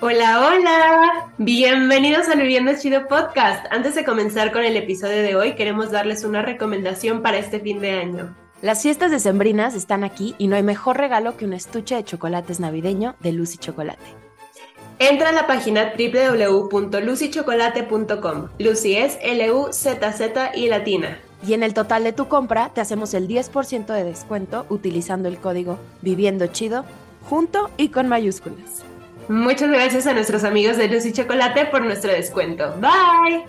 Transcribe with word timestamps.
Hola, 0.00 0.46
hola. 0.46 1.32
Bienvenidos 1.38 2.28
al 2.28 2.38
Viviendo 2.38 2.70
Chido 2.78 3.08
Podcast. 3.08 3.66
Antes 3.72 3.96
de 3.96 4.04
comenzar 4.04 4.52
con 4.52 4.62
el 4.62 4.76
episodio 4.76 5.24
de 5.24 5.34
hoy, 5.34 5.56
queremos 5.56 5.90
darles 5.90 6.22
una 6.22 6.40
recomendación 6.40 7.20
para 7.20 7.38
este 7.38 7.58
fin 7.58 7.80
de 7.80 7.90
año. 7.90 8.32
Las 8.62 8.82
fiestas 8.82 9.10
decembrinas 9.10 9.74
están 9.74 10.04
aquí 10.04 10.36
y 10.38 10.46
no 10.46 10.54
hay 10.54 10.62
mejor 10.62 10.98
regalo 10.98 11.36
que 11.36 11.46
un 11.46 11.52
estuche 11.52 11.96
de 11.96 12.04
chocolates 12.04 12.60
navideño 12.60 13.16
de 13.18 13.32
Lucy 13.32 13.58
Chocolate. 13.58 13.98
Entra 15.00 15.30
a 15.30 15.32
la 15.32 15.48
página 15.48 15.92
www.lucychocolate.com. 15.98 18.50
Lucy 18.60 18.96
es 18.96 19.18
L-U-Z-Z 19.20 20.52
y 20.54 20.68
latina. 20.68 21.18
Y 21.44 21.54
en 21.54 21.64
el 21.64 21.74
total 21.74 22.04
de 22.04 22.12
tu 22.12 22.28
compra 22.28 22.70
te 22.72 22.80
hacemos 22.80 23.14
el 23.14 23.26
10% 23.26 23.86
de 23.86 24.04
descuento 24.04 24.64
utilizando 24.68 25.28
el 25.28 25.38
código 25.38 25.80
Viviendo 26.02 26.46
Chido 26.46 26.84
junto 27.24 27.68
y 27.76 27.88
con 27.88 28.06
mayúsculas. 28.06 28.84
Muchas 29.28 29.70
gracias 29.70 30.06
a 30.06 30.14
nuestros 30.14 30.42
amigos 30.42 30.78
de 30.78 30.88
Lucy 30.88 31.12
Chocolate 31.12 31.66
por 31.66 31.84
nuestro 31.84 32.10
descuento. 32.10 32.74
Bye. 32.80 33.44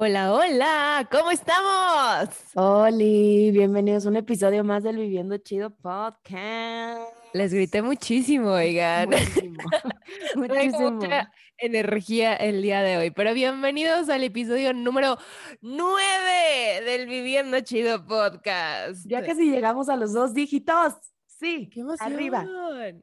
Hola, 0.00 0.32
hola, 0.32 1.08
¿cómo 1.10 1.30
estamos? 1.30 2.28
Oli, 2.54 3.50
bienvenidos 3.52 4.06
a 4.06 4.08
un 4.08 4.16
episodio 4.16 4.62
más 4.64 4.82
del 4.82 4.96
Viviendo 4.96 5.36
Chido 5.38 5.70
Podcast. 5.70 7.17
Les 7.34 7.52
grité 7.52 7.82
muchísimo, 7.82 8.52
oigan. 8.52 9.10
Muchísimo. 9.10 9.58
Muchísimo 10.36 11.00
energía 11.58 12.34
el 12.34 12.62
día 12.62 12.82
de 12.82 12.96
hoy. 12.96 13.10
Pero 13.10 13.34
bienvenidos 13.34 14.08
al 14.08 14.24
episodio 14.24 14.72
número 14.72 15.18
9 15.60 16.82
del 16.84 17.06
Viviendo 17.06 17.60
Chido 17.60 18.06
Podcast. 18.06 19.04
Ya 19.06 19.22
casi 19.24 19.50
llegamos 19.50 19.88
a 19.88 19.96
los 19.96 20.12
dos 20.12 20.32
dígitos. 20.32 20.94
Sí, 21.26 21.68
qué 21.68 21.80
emoción. 21.80 22.12
Arriba. 22.12 22.46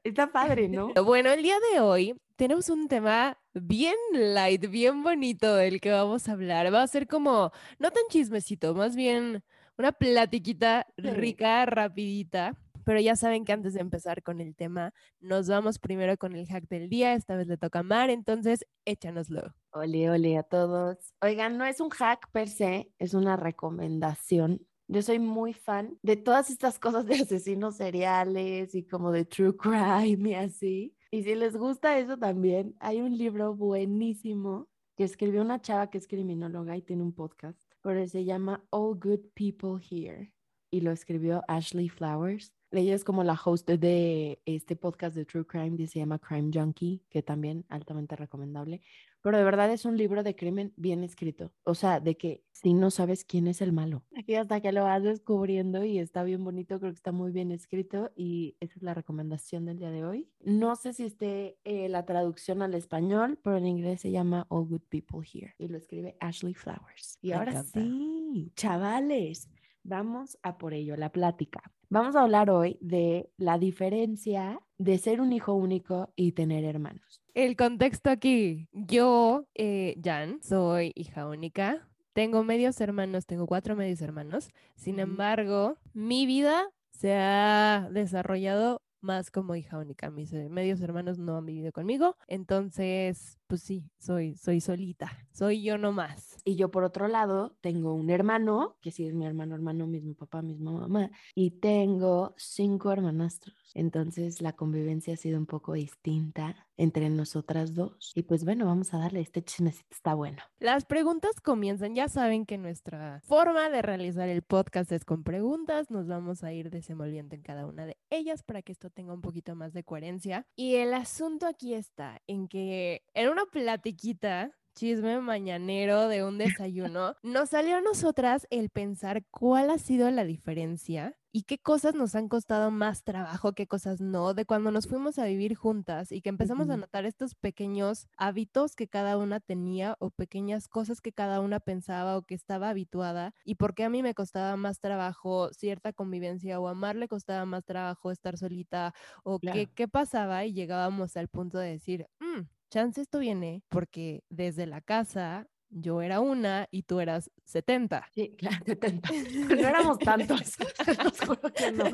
Está 0.03 0.31
padre, 0.31 0.69
¿no? 0.69 0.91
Bueno, 1.05 1.31
el 1.31 1.43
día 1.43 1.57
de 1.73 1.81
hoy 1.81 2.15
tenemos 2.35 2.69
un 2.69 2.87
tema 2.87 3.37
bien 3.53 3.95
light, 4.11 4.69
bien 4.69 5.03
bonito 5.03 5.55
del 5.55 5.79
que 5.79 5.91
vamos 5.91 6.27
a 6.27 6.31
hablar. 6.31 6.73
Va 6.73 6.81
a 6.81 6.87
ser 6.87 7.07
como, 7.07 7.51
no 7.77 7.91
tan 7.91 8.03
chismecito, 8.09 8.73
más 8.73 8.95
bien 8.95 9.43
una 9.77 9.91
platiquita 9.91 10.87
rica, 10.97 11.65
rapidita 11.65 12.57
pero 12.85 12.99
ya 13.01 13.15
saben 13.15 13.43
que 13.43 13.51
antes 13.51 13.73
de 13.73 13.81
empezar 13.81 14.23
con 14.23 14.39
el 14.39 14.55
tema, 14.55 14.93
nos 15.19 15.49
vamos 15.49 15.79
primero 15.79 16.15
con 16.17 16.35
el 16.35 16.47
hack 16.47 16.67
del 16.69 16.87
día. 16.87 17.13
Esta 17.13 17.35
vez 17.35 17.47
le 17.47 17.57
toca 17.57 17.79
a 17.79 17.83
Mar, 17.83 18.09
entonces 18.09 18.65
échanoslo. 18.85 19.53
Ole, 19.71 20.09
ole 20.09 20.37
a 20.37 20.43
todos. 20.43 21.13
Oigan, 21.21 21.57
no 21.57 21.65
es 21.65 21.81
un 21.81 21.89
hack 21.89 22.31
per 22.31 22.47
se, 22.47 22.91
es 22.99 23.13
una 23.13 23.35
recomendación. 23.35 24.65
Yo 24.87 25.01
soy 25.01 25.17
muy 25.17 25.53
fan 25.53 25.97
de 26.03 26.15
todas 26.15 26.51
estas 26.51 26.77
cosas 26.77 27.07
de 27.07 27.15
asesinos 27.15 27.77
seriales 27.77 28.75
y 28.75 28.83
como 28.83 29.11
de 29.11 29.25
true 29.25 29.57
crime 29.57 30.29
y 30.29 30.33
así. 30.35 30.95
Y 31.09 31.23
si 31.23 31.33
les 31.33 31.57
gusta 31.57 31.97
eso 31.97 32.17
también, 32.17 32.75
hay 32.79 33.01
un 33.01 33.17
libro 33.17 33.55
buenísimo 33.55 34.69
que 34.95 35.03
escribió 35.03 35.41
una 35.41 35.61
chava 35.61 35.89
que 35.89 35.97
es 35.97 36.07
criminóloga 36.07 36.77
y 36.77 36.81
tiene 36.81 37.03
un 37.03 37.13
podcast, 37.13 37.59
pero 37.81 38.07
se 38.07 38.25
llama 38.25 38.63
All 38.69 38.99
Good 38.99 39.31
People 39.33 39.83
Here 39.89 40.33
y 40.71 40.81
lo 40.81 40.91
escribió 40.91 41.43
Ashley 41.47 41.89
Flowers. 41.89 42.53
Ella 42.75 42.95
es 42.95 43.03
como 43.03 43.23
la 43.23 43.39
host 43.43 43.69
de 43.69 44.41
este 44.45 44.75
podcast 44.75 45.15
de 45.15 45.25
True 45.25 45.45
Crime 45.45 45.77
que 45.77 45.87
se 45.87 45.99
llama 45.99 46.19
Crime 46.19 46.51
Junkie, 46.53 47.01
que 47.09 47.23
también 47.23 47.65
altamente 47.69 48.15
recomendable. 48.15 48.81
Pero 49.21 49.37
de 49.37 49.43
verdad 49.43 49.71
es 49.71 49.85
un 49.85 49.97
libro 49.97 50.21
de 50.21 50.35
crimen 50.35 50.73
bien 50.75 51.03
escrito. 51.03 51.51
O 51.63 51.73
sea, 51.73 51.99
de 51.99 52.15
que 52.15 52.43
si 52.51 52.73
no 52.73 52.91
sabes 52.91 53.25
quién 53.25 53.47
es 53.47 53.61
el 53.61 53.71
malo. 53.71 54.03
Aquí 54.15 54.35
hasta 54.35 54.61
que 54.61 54.71
lo 54.71 54.83
vas 54.83 55.01
descubriendo 55.01 55.83
y 55.83 55.97
está 55.99 56.23
bien 56.23 56.43
bonito, 56.43 56.79
creo 56.79 56.91
que 56.91 56.97
está 56.97 57.11
muy 57.11 57.31
bien 57.31 57.51
escrito 57.51 58.11
y 58.15 58.55
esa 58.59 58.75
es 58.75 58.83
la 58.83 58.93
recomendación 58.93 59.65
del 59.65 59.79
día 59.79 59.89
de 59.89 60.05
hoy. 60.05 60.29
No 60.41 60.75
sé 60.75 60.93
si 60.93 61.05
esté 61.05 61.57
eh, 61.63 61.89
la 61.89 62.05
traducción 62.05 62.61
al 62.61 62.75
español, 62.75 63.39
pero 63.43 63.57
en 63.57 63.65
inglés 63.65 64.01
se 64.01 64.11
llama 64.11 64.45
All 64.49 64.67
Good 64.67 64.83
People 64.89 65.27
Here 65.27 65.55
y 65.57 65.69
lo 65.69 65.77
escribe 65.77 66.17
Ashley 66.19 66.53
Flowers. 66.53 67.17
Y 67.21 67.31
ahora 67.31 67.63
sí, 67.63 68.51
chavales, 68.55 69.49
vamos 69.83 70.37
a 70.43 70.57
por 70.57 70.73
ello, 70.73 70.97
la 70.97 71.11
plática. 71.11 71.63
Vamos 71.95 72.17
a 72.17 72.23
hablar 72.23 72.49
hoy 72.49 72.77
de 72.81 73.29
la 73.37 73.57
diferencia 73.57 74.59
de 74.77 74.97
ser 74.97 75.21
un 75.21 75.31
hijo 75.31 75.53
único 75.53 76.11
y 76.17 76.33
tener 76.33 76.65
hermanos. 76.65 77.21
El 77.33 77.55
contexto 77.55 78.09
aquí, 78.09 78.67
yo, 78.73 79.47
eh, 79.53 79.95
Jan, 80.03 80.41
soy 80.43 80.91
hija 80.93 81.25
única, 81.25 81.87
tengo 82.11 82.43
medios 82.43 82.81
hermanos, 82.81 83.25
tengo 83.25 83.47
cuatro 83.47 83.77
medios 83.77 84.01
hermanos, 84.01 84.49
sin 84.75 84.99
embargo, 84.99 85.77
mi 85.93 86.25
vida 86.25 86.69
se 86.91 87.13
ha 87.13 87.87
desarrollado 87.89 88.81
más 88.99 89.31
como 89.31 89.55
hija 89.55 89.77
única. 89.77 90.09
Mis 90.09 90.33
eh, 90.33 90.49
medios 90.49 90.81
hermanos 90.81 91.17
no 91.17 91.37
han 91.37 91.45
vivido 91.45 91.71
conmigo, 91.71 92.17
entonces, 92.27 93.39
pues 93.55 93.63
sí, 93.63 93.89
soy, 93.99 94.35
soy 94.35 94.59
solita, 94.59 95.17
soy 95.31 95.63
yo 95.63 95.77
nomás. 95.77 96.35
Y 96.43 96.57
yo 96.57 96.71
por 96.71 96.83
otro 96.83 97.07
lado 97.07 97.55
tengo 97.61 97.93
un 97.93 98.09
hermano, 98.09 98.75
que 98.81 98.91
sí 98.91 99.07
es 99.07 99.13
mi 99.13 99.25
hermano, 99.25 99.55
hermano, 99.55 99.87
mismo 99.87 100.13
papá, 100.13 100.41
misma 100.41 100.73
mamá, 100.73 101.09
y 101.33 101.51
tengo 101.51 102.33
cinco 102.35 102.91
hermanastros. 102.91 103.55
Entonces 103.73 104.41
la 104.41 104.51
convivencia 104.53 105.13
ha 105.13 105.17
sido 105.17 105.39
un 105.39 105.45
poco 105.45 105.71
distinta 105.71 106.67
entre 106.77 107.09
nosotras 107.09 107.73
dos. 107.73 108.11
Y 108.15 108.23
pues 108.23 108.43
bueno, 108.43 108.65
vamos 108.65 108.93
a 108.93 108.97
darle, 108.97 109.21
este 109.21 109.43
chismecito 109.43 109.87
está 109.91 110.13
bueno. 110.13 110.41
Las 110.59 110.85
preguntas 110.85 111.39
comienzan, 111.41 111.95
ya 111.95 112.09
saben 112.09 112.45
que 112.45 112.57
nuestra 112.57 113.21
forma 113.25 113.69
de 113.69 113.81
realizar 113.81 114.29
el 114.29 114.41
podcast 114.41 114.91
es 114.91 115.05
con 115.05 115.23
preguntas, 115.23 115.89
nos 115.89 116.07
vamos 116.07 116.43
a 116.43 116.53
ir 116.53 116.69
desenvolviendo 116.69 117.35
en 117.35 117.41
cada 117.41 117.65
una 117.65 117.85
de 117.85 117.97
ellas 118.09 118.43
para 118.43 118.61
que 118.61 118.71
esto 118.71 118.89
tenga 118.89 119.13
un 119.13 119.21
poquito 119.21 119.55
más 119.55 119.73
de 119.73 119.83
coherencia. 119.83 120.45
Y 120.55 120.75
el 120.75 120.93
asunto 120.93 121.47
aquí 121.47 121.73
está 121.73 122.21
en 122.27 122.47
que 122.47 123.03
en 123.13 123.29
una 123.29 123.44
platiquita 123.51 124.51
chisme 124.75 125.21
mañanero 125.21 126.09
de 126.09 126.23
un 126.25 126.37
desayuno, 126.37 127.15
nos 127.23 127.49
salió 127.49 127.77
a 127.77 127.81
nosotras 127.81 128.45
el 128.49 128.69
pensar 128.69 129.25
cuál 129.31 129.69
ha 129.69 129.77
sido 129.77 130.11
la 130.11 130.25
diferencia 130.25 131.17
y 131.31 131.43
qué 131.43 131.57
cosas 131.57 131.95
nos 131.95 132.15
han 132.15 132.27
costado 132.27 132.71
más 132.71 133.03
trabajo, 133.03 133.53
qué 133.53 133.67
cosas 133.67 133.99
no, 134.01 134.33
de 134.33 134.45
cuando 134.45 134.71
nos 134.71 134.87
fuimos 134.87 135.17
a 135.17 135.25
vivir 135.25 135.55
juntas 135.55 136.11
y 136.11 136.21
que 136.21 136.29
empezamos 136.29 136.69
a 136.69 136.77
notar 136.77 137.05
estos 137.05 137.35
pequeños 137.35 138.07
hábitos 138.17 138.75
que 138.75 138.87
cada 138.87 139.17
una 139.17 139.39
tenía 139.39 139.95
o 139.99 140.11
pequeñas 140.11 140.67
cosas 140.67 141.01
que 141.01 141.13
cada 141.13 141.39
una 141.39 141.59
pensaba 141.59 142.17
o 142.17 142.23
que 142.23 142.35
estaba 142.35 142.69
habituada 142.69 143.33
y 143.45 143.55
por 143.55 143.75
qué 143.75 143.85
a 143.85 143.89
mí 143.89 144.03
me 144.03 144.13
costaba 144.13 144.55
más 144.57 144.79
trabajo 144.79 145.49
cierta 145.53 145.93
convivencia 145.93 146.59
o 146.59 146.67
a 146.67 146.73
Mar 146.73 146.95
le 146.97 147.07
costaba 147.07 147.45
más 147.45 147.63
trabajo 147.65 148.11
estar 148.11 148.37
solita 148.37 148.93
o 149.23 149.39
qué, 149.39 149.69
qué 149.73 149.87
pasaba 149.87 150.45
y 150.45 150.53
llegábamos 150.53 151.15
al 151.17 151.27
punto 151.29 151.59
de 151.59 151.71
decir, 151.71 152.07
mm, 152.19 152.43
chance 152.69 153.01
esto 153.01 153.19
viene 153.19 153.63
porque 153.69 154.23
desde 154.29 154.65
la 154.65 154.81
casa 154.81 155.47
yo 155.69 156.01
era 156.01 156.19
una 156.19 156.67
y 156.71 156.83
tú 156.83 156.99
eras 156.99 157.31
70. 157.45 158.07
Sí, 158.13 158.35
claro, 158.37 158.57
70. 158.65 159.09
No 159.49 159.67
éramos 159.67 159.99
tantos. 159.99 160.57
que 161.55 161.71
no. 161.71 161.85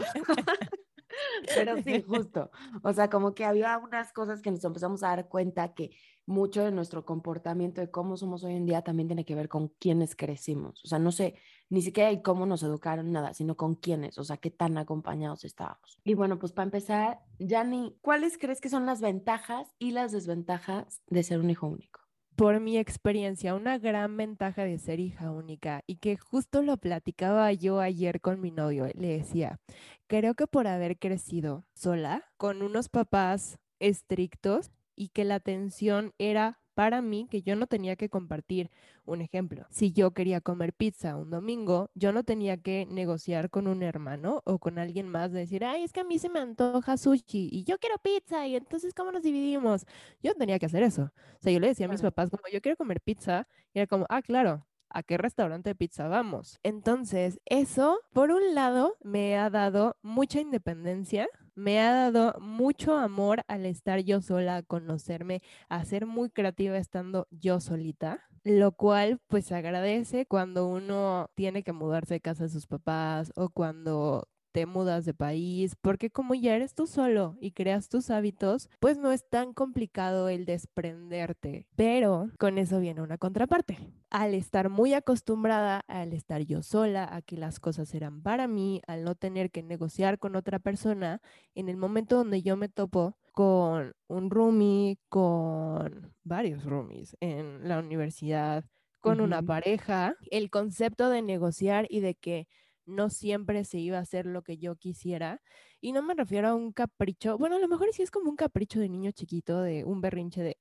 Pero 1.56 1.82
sí, 1.82 2.02
justo. 2.02 2.52
O 2.84 2.94
sea, 2.94 3.10
como 3.10 3.34
que 3.34 3.46
había 3.46 3.78
unas 3.78 4.14
cosas 4.14 4.42
que 4.42 4.52
nos 4.52 4.64
empezamos 4.64 5.04
a 5.04 5.10
dar 5.10 5.28
cuenta 5.28 5.74
que 5.74 5.92
mucho 6.26 6.64
de 6.64 6.72
nuestro 6.72 7.06
comportamiento, 7.06 7.82
de 7.82 7.92
cómo 7.92 8.18
somos 8.18 8.44
hoy 8.44 8.56
en 8.56 8.66
día, 8.66 8.82
también 8.82 9.08
tiene 9.08 9.26
que 9.26 9.36
ver 9.36 9.50
con 9.50 9.70
quiénes 9.80 10.16
crecimos. 10.16 10.82
O 10.86 10.88
sea, 10.88 11.00
no 11.00 11.12
sé, 11.12 11.36
ni 11.72 11.82
siquiera 11.82 12.10
hay 12.10 12.22
cómo 12.22 12.46
nos 12.46 12.64
educaron, 12.64 13.12
nada, 13.12 13.34
sino 13.34 13.56
con 13.56 13.76
quiénes, 13.76 14.18
o 14.18 14.24
sea, 14.24 14.38
qué 14.38 14.52
tan 14.52 14.78
acompañados 14.78 15.46
estábamos. 15.46 15.98
Y 16.04 16.14
bueno, 16.14 16.38
pues 16.38 16.52
para 16.52 16.66
empezar, 16.66 17.22
Yanni, 17.40 17.98
¿cuáles 18.02 18.38
crees 18.38 18.60
que 18.60 18.70
son 18.70 18.86
las 18.86 19.00
ventajas 19.00 19.74
y 19.80 19.92
las 19.92 20.12
desventajas 20.12 21.02
de 21.08 21.24
ser 21.24 21.40
un 21.40 21.50
hijo 21.50 21.68
único? 21.68 22.02
por 22.36 22.60
mi 22.60 22.78
experiencia, 22.78 23.54
una 23.54 23.78
gran 23.78 24.18
ventaja 24.18 24.64
de 24.64 24.80
ser 24.80 25.00
hija 25.00 25.32
única 25.32 25.84
y 25.86 25.98
que 25.98 26.18
justo 26.18 26.64
lo 26.64 26.78
platicaba 26.78 27.52
yo 27.54 27.80
ayer 27.80 28.20
con 28.20 28.42
mi 28.42 28.50
novio. 28.50 28.88
Le 28.96 29.20
decía, 29.20 29.60
creo 30.08 30.34
que 30.34 30.48
por 30.48 30.66
haber 30.66 30.98
crecido 30.98 31.66
sola, 31.76 32.32
con 32.38 32.64
unos 32.64 32.90
papás 32.90 33.60
estrictos 33.80 34.72
y 34.96 35.10
que 35.10 35.24
la 35.24 35.36
atención 35.36 36.14
era 36.18 36.61
para 36.74 37.02
mí 37.02 37.28
que 37.30 37.42
yo 37.42 37.56
no 37.56 37.68
tenía 37.68 37.96
que 37.96 38.10
compartir. 38.10 38.70
Un 39.06 39.22
ejemplo, 39.22 39.66
si 39.70 39.92
yo 39.92 40.12
quería 40.12 40.42
comer 40.42 40.74
pizza 40.74 41.18
un 41.18 41.30
domingo, 41.30 41.90
yo 41.96 42.12
no 42.12 42.24
tenía 42.24 42.58
que 42.58 42.86
negociar 42.90 43.50
con 43.50 43.68
un 43.68 43.84
hermano 43.84 44.42
o 44.46 44.60
con 44.60 44.78
alguien 44.80 45.08
más 45.08 45.32
de 45.32 45.40
decir, 45.40 45.66
ay, 45.66 45.84
es 45.84 45.92
que 45.94 46.02
a 46.02 46.04
mí 46.04 46.20
se 46.20 46.30
me 46.30 46.40
antoja 46.40 46.98
sushi 46.98 47.50
y 47.52 47.64
yo 47.64 47.78
quiero 47.80 47.98
pizza 47.98 48.46
y 48.48 48.56
entonces, 48.56 48.94
¿cómo 48.94 49.12
nos 49.12 49.24
dividimos? 49.24 49.86
Yo 50.22 50.36
tenía 50.36 50.60
que 50.60 50.68
hacer 50.68 50.84
eso. 50.84 51.04
O 51.04 51.42
sea, 51.42 51.52
yo 51.52 51.60
le 51.60 51.68
decía 51.68 51.88
a 51.88 51.90
mis 51.90 52.02
papás 52.02 52.30
como, 52.30 52.44
yo 52.52 52.62
quiero 52.62 52.78
comer 52.78 53.02
pizza 53.02 53.48
y 53.74 53.80
era 53.80 53.88
como, 53.88 54.06
ah, 54.10 54.22
claro, 54.22 54.68
¿a 54.90 55.04
qué 55.04 55.18
restaurante 55.18 55.70
de 55.70 55.76
pizza 55.76 56.08
vamos? 56.08 56.60
Entonces, 56.64 57.40
eso, 57.46 58.00
por 58.14 58.32
un 58.32 58.54
lado, 58.56 58.98
me 59.04 59.38
ha 59.38 59.50
dado 59.50 59.98
mucha 60.02 60.40
independencia, 60.42 61.28
me 61.56 61.80
ha 61.80 61.92
dado 61.94 62.40
mucho 62.40 62.98
amor 62.98 63.44
al 63.48 63.66
estar 63.66 64.00
yo 64.00 64.22
sola, 64.22 64.58
a 64.58 64.64
conocerme, 64.64 65.42
a 65.70 65.84
ser 65.86 66.06
muy 66.06 66.30
creativa 66.30 66.78
estando 66.78 67.28
yo 67.32 67.60
solita, 67.60 68.22
lo 68.44 68.72
cual 68.72 69.20
pues 69.28 69.52
agradece 69.52 70.26
cuando 70.26 70.68
uno 70.68 71.30
tiene 71.36 71.64
que 71.64 71.74
mudarse 71.74 72.16
de 72.16 72.22
casa 72.22 72.44
de 72.46 72.50
sus 72.50 72.68
papás 72.68 73.32
o 73.36 73.50
cuando 73.50 74.28
te 74.52 74.66
mudas 74.66 75.06
de 75.06 75.14
país, 75.14 75.76
porque 75.82 76.10
como 76.10 76.34
ya 76.34 76.56
eres 76.56 76.74
tú 76.74 76.88
solo 76.88 77.38
y 77.40 77.52
creas 77.52 77.90
tus 77.90 78.10
hábitos, 78.10 78.70
pues 78.80 78.98
no 78.98 79.12
es 79.12 79.28
tan 79.28 79.54
complicado 79.54 80.30
el 80.30 80.46
desprenderte. 80.46 81.68
Pero 81.76 82.30
con 82.38 82.58
eso 82.58 82.80
viene 82.80 83.02
una 83.02 83.18
contraparte. 83.18 83.78
Al 84.10 84.34
estar 84.34 84.70
muy 84.70 84.94
acostumbrada, 84.94 85.82
al 85.88 86.14
estar 86.14 86.42
yo 86.42 86.64
sola, 86.64 87.08
a 87.12 87.22
que 87.22 87.38
las 87.38 87.60
cosas 87.60 87.94
eran 87.94 88.22
para 88.22 88.48
mí, 88.48 88.82
al 88.88 89.04
no 89.04 89.16
tener 89.16 89.52
que 89.52 89.64
negociar 89.64 90.20
con 90.20 90.36
otra 90.36 90.60
persona, 90.60 91.22
en 91.56 91.70
el 91.70 91.78
momento 91.78 92.18
donde 92.18 92.42
yo 92.42 92.58
me 92.58 92.70
topo 92.70 93.18
con 93.32 93.94
un 94.08 94.30
roomie, 94.30 95.00
con 95.08 96.14
varios 96.24 96.66
roomies 96.66 97.16
en 97.22 97.68
la 97.68 97.80
universidad, 97.80 98.66
con 99.00 99.20
una 99.20 99.42
pareja, 99.42 100.16
el 100.30 100.50
concepto 100.50 101.10
de 101.10 101.22
negociar 101.22 101.88
y 101.90 102.02
de 102.02 102.16
que 102.16 102.48
no 102.86 103.10
siempre 103.10 103.64
se 103.66 103.80
iba 103.80 103.98
a 103.98 104.02
hacer 104.02 104.26
lo 104.26 104.44
que 104.44 104.58
yo 104.58 104.76
quisiera. 104.76 105.42
Y 105.80 105.92
no 105.92 106.04
me 106.04 106.14
refiero 106.14 106.50
a 106.50 106.56
un 106.56 106.72
capricho, 106.72 107.38
bueno, 107.38 107.56
a 107.56 107.60
lo 107.60 107.68
mejor 107.68 107.90
sí 107.94 108.04
es 108.04 108.12
como 108.12 108.30
un 108.30 108.36
capricho 108.36 108.80
de 108.80 108.90
niño 108.90 109.12
chiquito, 109.12 109.62
de 109.62 109.84
un 109.86 110.02
berrinche 110.02 110.44
de, 110.44 110.58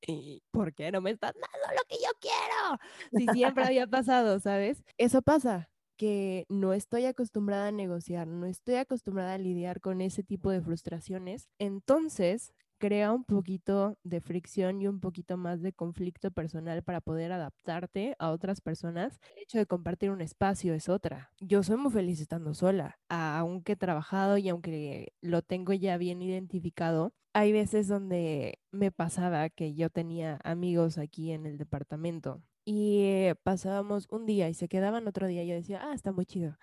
¿por 0.50 0.74
qué 0.74 0.90
no 0.92 1.00
me 1.00 1.10
estás 1.10 1.34
dando 1.34 1.74
lo 1.74 1.82
que 1.88 1.96
yo 1.96 2.10
quiero? 2.20 2.78
Si 3.12 3.26
siempre 3.38 3.64
había 3.64 3.86
pasado, 3.86 4.40
¿sabes? 4.40 4.82
Eso 4.96 5.22
pasa, 5.22 5.70
que 5.96 6.46
no 6.48 6.72
estoy 6.72 7.04
acostumbrada 7.04 7.68
a 7.68 7.72
negociar, 7.72 8.26
no 8.26 8.46
estoy 8.46 8.76
acostumbrada 8.76 9.34
a 9.34 9.38
lidiar 9.38 9.80
con 9.80 10.00
ese 10.00 10.22
tipo 10.22 10.50
de 10.50 10.62
frustraciones. 10.62 11.50
Entonces, 11.58 12.54
crea 12.80 13.12
un 13.12 13.24
poquito 13.24 13.98
de 14.02 14.20
fricción 14.20 14.80
y 14.80 14.88
un 14.88 14.98
poquito 15.00 15.36
más 15.36 15.60
de 15.60 15.72
conflicto 15.72 16.30
personal 16.32 16.82
para 16.82 17.00
poder 17.00 17.30
adaptarte 17.30 18.16
a 18.18 18.30
otras 18.30 18.60
personas. 18.62 19.20
El 19.36 19.42
hecho 19.42 19.58
de 19.58 19.66
compartir 19.66 20.10
un 20.10 20.22
espacio 20.22 20.72
es 20.74 20.88
otra. 20.88 21.30
Yo 21.38 21.62
soy 21.62 21.76
muy 21.76 21.92
feliz 21.92 22.20
estando 22.20 22.54
sola, 22.54 22.98
aunque 23.08 23.72
he 23.72 23.76
trabajado 23.76 24.38
y 24.38 24.48
aunque 24.48 25.12
lo 25.20 25.42
tengo 25.42 25.74
ya 25.74 25.98
bien 25.98 26.22
identificado. 26.22 27.12
Hay 27.34 27.52
veces 27.52 27.86
donde 27.86 28.58
me 28.72 28.90
pasaba 28.90 29.50
que 29.50 29.74
yo 29.74 29.90
tenía 29.90 30.40
amigos 30.42 30.98
aquí 30.98 31.30
en 31.30 31.46
el 31.46 31.58
departamento 31.58 32.42
y 32.64 33.02
eh, 33.02 33.34
pasábamos 33.42 34.06
un 34.10 34.26
día 34.26 34.48
y 34.48 34.54
se 34.54 34.68
quedaban 34.68 35.06
otro 35.06 35.26
día. 35.26 35.44
Y 35.44 35.48
yo 35.48 35.54
decía, 35.54 35.80
ah, 35.82 35.92
está 35.92 36.12
muy 36.12 36.24
chido. 36.24 36.56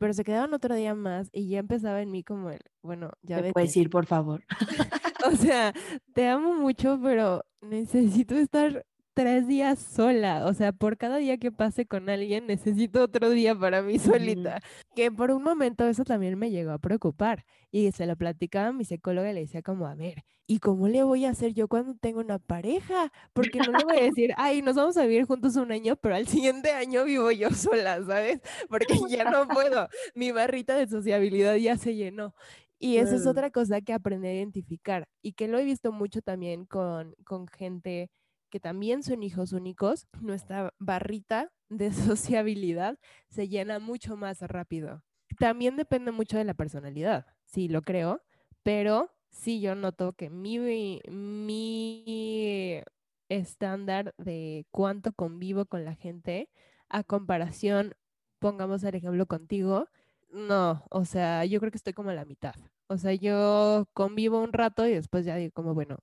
Pero 0.00 0.14
se 0.14 0.24
quedaban 0.24 0.54
otro 0.54 0.74
día 0.74 0.94
más 0.94 1.28
y 1.30 1.50
ya 1.50 1.58
empezaba 1.58 2.00
en 2.00 2.10
mí 2.10 2.24
como 2.24 2.48
el, 2.48 2.60
bueno, 2.82 3.10
ya 3.20 3.42
¿Me 3.42 3.52
puedes 3.52 3.76
ir, 3.76 3.90
por 3.90 4.06
favor? 4.06 4.42
O 5.26 5.36
sea, 5.36 5.74
te 6.14 6.26
amo 6.26 6.54
mucho, 6.54 6.98
pero 7.02 7.44
necesito 7.60 8.34
estar 8.34 8.86
tres 9.20 9.46
días 9.46 9.78
sola. 9.78 10.46
O 10.46 10.54
sea, 10.54 10.72
por 10.72 10.96
cada 10.96 11.18
día 11.18 11.36
que 11.36 11.52
pase 11.52 11.84
con 11.84 12.08
alguien, 12.08 12.46
necesito 12.46 13.02
otro 13.02 13.28
día 13.28 13.54
para 13.54 13.82
mí 13.82 13.98
solita. 13.98 14.62
Que 14.96 15.12
por 15.12 15.30
un 15.30 15.42
momento 15.42 15.86
eso 15.86 16.04
también 16.04 16.38
me 16.38 16.50
llegó 16.50 16.70
a 16.70 16.78
preocupar. 16.78 17.44
Y 17.70 17.92
se 17.92 18.06
lo 18.06 18.16
platicaba 18.16 18.68
a 18.68 18.72
mi 18.72 18.86
psicóloga 18.86 19.30
y 19.30 19.34
le 19.34 19.40
decía 19.40 19.60
como, 19.60 19.86
a 19.86 19.94
ver, 19.94 20.24
¿y 20.46 20.58
cómo 20.58 20.88
le 20.88 21.02
voy 21.02 21.26
a 21.26 21.30
hacer 21.30 21.52
yo 21.52 21.68
cuando 21.68 21.94
tengo 21.96 22.20
una 22.20 22.38
pareja? 22.38 23.12
Porque 23.34 23.58
no 23.58 23.72
le 23.72 23.84
voy 23.84 23.98
a 23.98 24.04
decir, 24.04 24.32
ay, 24.38 24.62
nos 24.62 24.76
vamos 24.76 24.96
a 24.96 25.02
vivir 25.02 25.26
juntos 25.26 25.54
un 25.56 25.70
año, 25.70 25.96
pero 25.96 26.14
al 26.14 26.26
siguiente 26.26 26.70
año 26.70 27.04
vivo 27.04 27.30
yo 27.30 27.50
sola, 27.50 28.02
¿sabes? 28.02 28.40
Porque 28.70 28.86
ya 29.10 29.30
no 29.30 29.46
puedo. 29.48 29.86
Mi 30.14 30.32
barrita 30.32 30.74
de 30.76 30.88
sociabilidad 30.88 31.56
ya 31.56 31.76
se 31.76 31.94
llenó. 31.94 32.34
Y 32.78 32.96
eso 32.96 33.16
es 33.16 33.26
otra 33.26 33.50
cosa 33.50 33.82
que 33.82 33.92
aprendí 33.92 34.28
a 34.28 34.34
identificar 34.34 35.06
y 35.20 35.34
que 35.34 35.46
lo 35.46 35.58
he 35.58 35.64
visto 35.64 35.92
mucho 35.92 36.22
también 36.22 36.64
con, 36.64 37.14
con 37.26 37.46
gente 37.46 38.08
que 38.50 38.60
también 38.60 39.02
son 39.02 39.22
hijos 39.22 39.52
únicos. 39.52 40.06
Nuestra 40.20 40.74
barrita 40.78 41.52
de 41.68 41.92
sociabilidad 41.92 42.98
se 43.28 43.48
llena 43.48 43.78
mucho 43.78 44.16
más 44.16 44.40
rápido. 44.42 45.02
También 45.38 45.76
depende 45.76 46.10
mucho 46.12 46.36
de 46.36 46.44
la 46.44 46.54
personalidad, 46.54 47.26
sí, 47.44 47.68
lo 47.68 47.82
creo, 47.82 48.22
pero 48.62 49.10
sí 49.30 49.60
yo 49.60 49.74
noto 49.74 50.12
que 50.12 50.28
mi, 50.28 51.00
mi 51.08 52.82
estándar 53.28 54.14
de 54.18 54.66
cuánto 54.70 55.12
convivo 55.12 55.66
con 55.66 55.84
la 55.84 55.94
gente 55.94 56.50
a 56.88 57.04
comparación, 57.04 57.94
pongamos 58.40 58.82
el 58.82 58.96
ejemplo 58.96 59.26
contigo, 59.26 59.88
no, 60.32 60.84
o 60.90 61.04
sea, 61.04 61.44
yo 61.44 61.60
creo 61.60 61.70
que 61.70 61.78
estoy 61.78 61.92
como 61.92 62.10
a 62.10 62.14
la 62.14 62.24
mitad. 62.24 62.54
O 62.88 62.98
sea, 62.98 63.14
yo 63.14 63.86
convivo 63.92 64.42
un 64.42 64.52
rato 64.52 64.86
y 64.86 64.92
después 64.92 65.24
ya 65.24 65.36
digo 65.36 65.52
como, 65.52 65.74
bueno, 65.74 65.98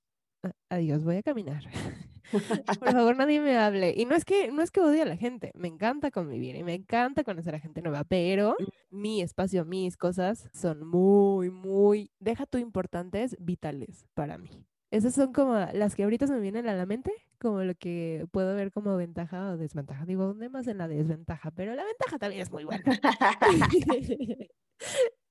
adiós, 0.69 1.03
voy 1.03 1.17
a 1.17 1.23
caminar. 1.23 1.63
Por 2.79 2.91
favor, 2.91 3.15
nadie 3.15 3.39
me 3.39 3.57
hable. 3.57 3.93
Y 3.95 4.05
no 4.05 4.15
es 4.15 4.25
que 4.25 4.51
no 4.51 4.61
es 4.61 4.71
que 4.71 4.81
odie 4.81 5.01
a 5.01 5.05
la 5.05 5.17
gente, 5.17 5.51
me 5.55 5.67
encanta 5.67 6.11
convivir 6.11 6.55
y 6.55 6.63
me 6.63 6.73
encanta 6.73 7.23
conocer 7.23 7.55
a 7.55 7.59
gente 7.59 7.81
nueva, 7.81 8.03
pero 8.03 8.55
mm. 8.59 8.97
mi 8.97 9.21
espacio, 9.21 9.65
mis 9.65 9.97
cosas 9.97 10.49
son 10.53 10.85
muy, 10.85 11.49
muy, 11.49 12.11
deja 12.19 12.45
tú 12.45 12.57
importantes, 12.57 13.35
vitales 13.39 14.05
para 14.13 14.37
mí. 14.37 14.65
Esas 14.89 15.13
son 15.13 15.33
como 15.33 15.53
las 15.73 15.95
que 15.95 16.03
ahorita 16.03 16.27
se 16.27 16.33
me 16.33 16.39
vienen 16.39 16.69
a 16.69 16.73
la 16.73 16.85
mente, 16.85 17.11
como 17.39 17.61
lo 17.63 17.75
que 17.75 18.25
puedo 18.31 18.55
ver 18.55 18.71
como 18.71 18.95
ventaja 18.95 19.51
o 19.51 19.57
desventaja. 19.57 20.05
Digo, 20.05 20.25
¿dónde 20.25 20.47
más 20.47 20.65
en 20.67 20.77
la 20.77 20.87
desventaja? 20.87 21.51
Pero 21.51 21.75
la 21.75 21.83
ventaja 21.83 22.17
también 22.17 22.43
es 22.43 22.51
muy 22.51 22.63
buena. 22.63 22.83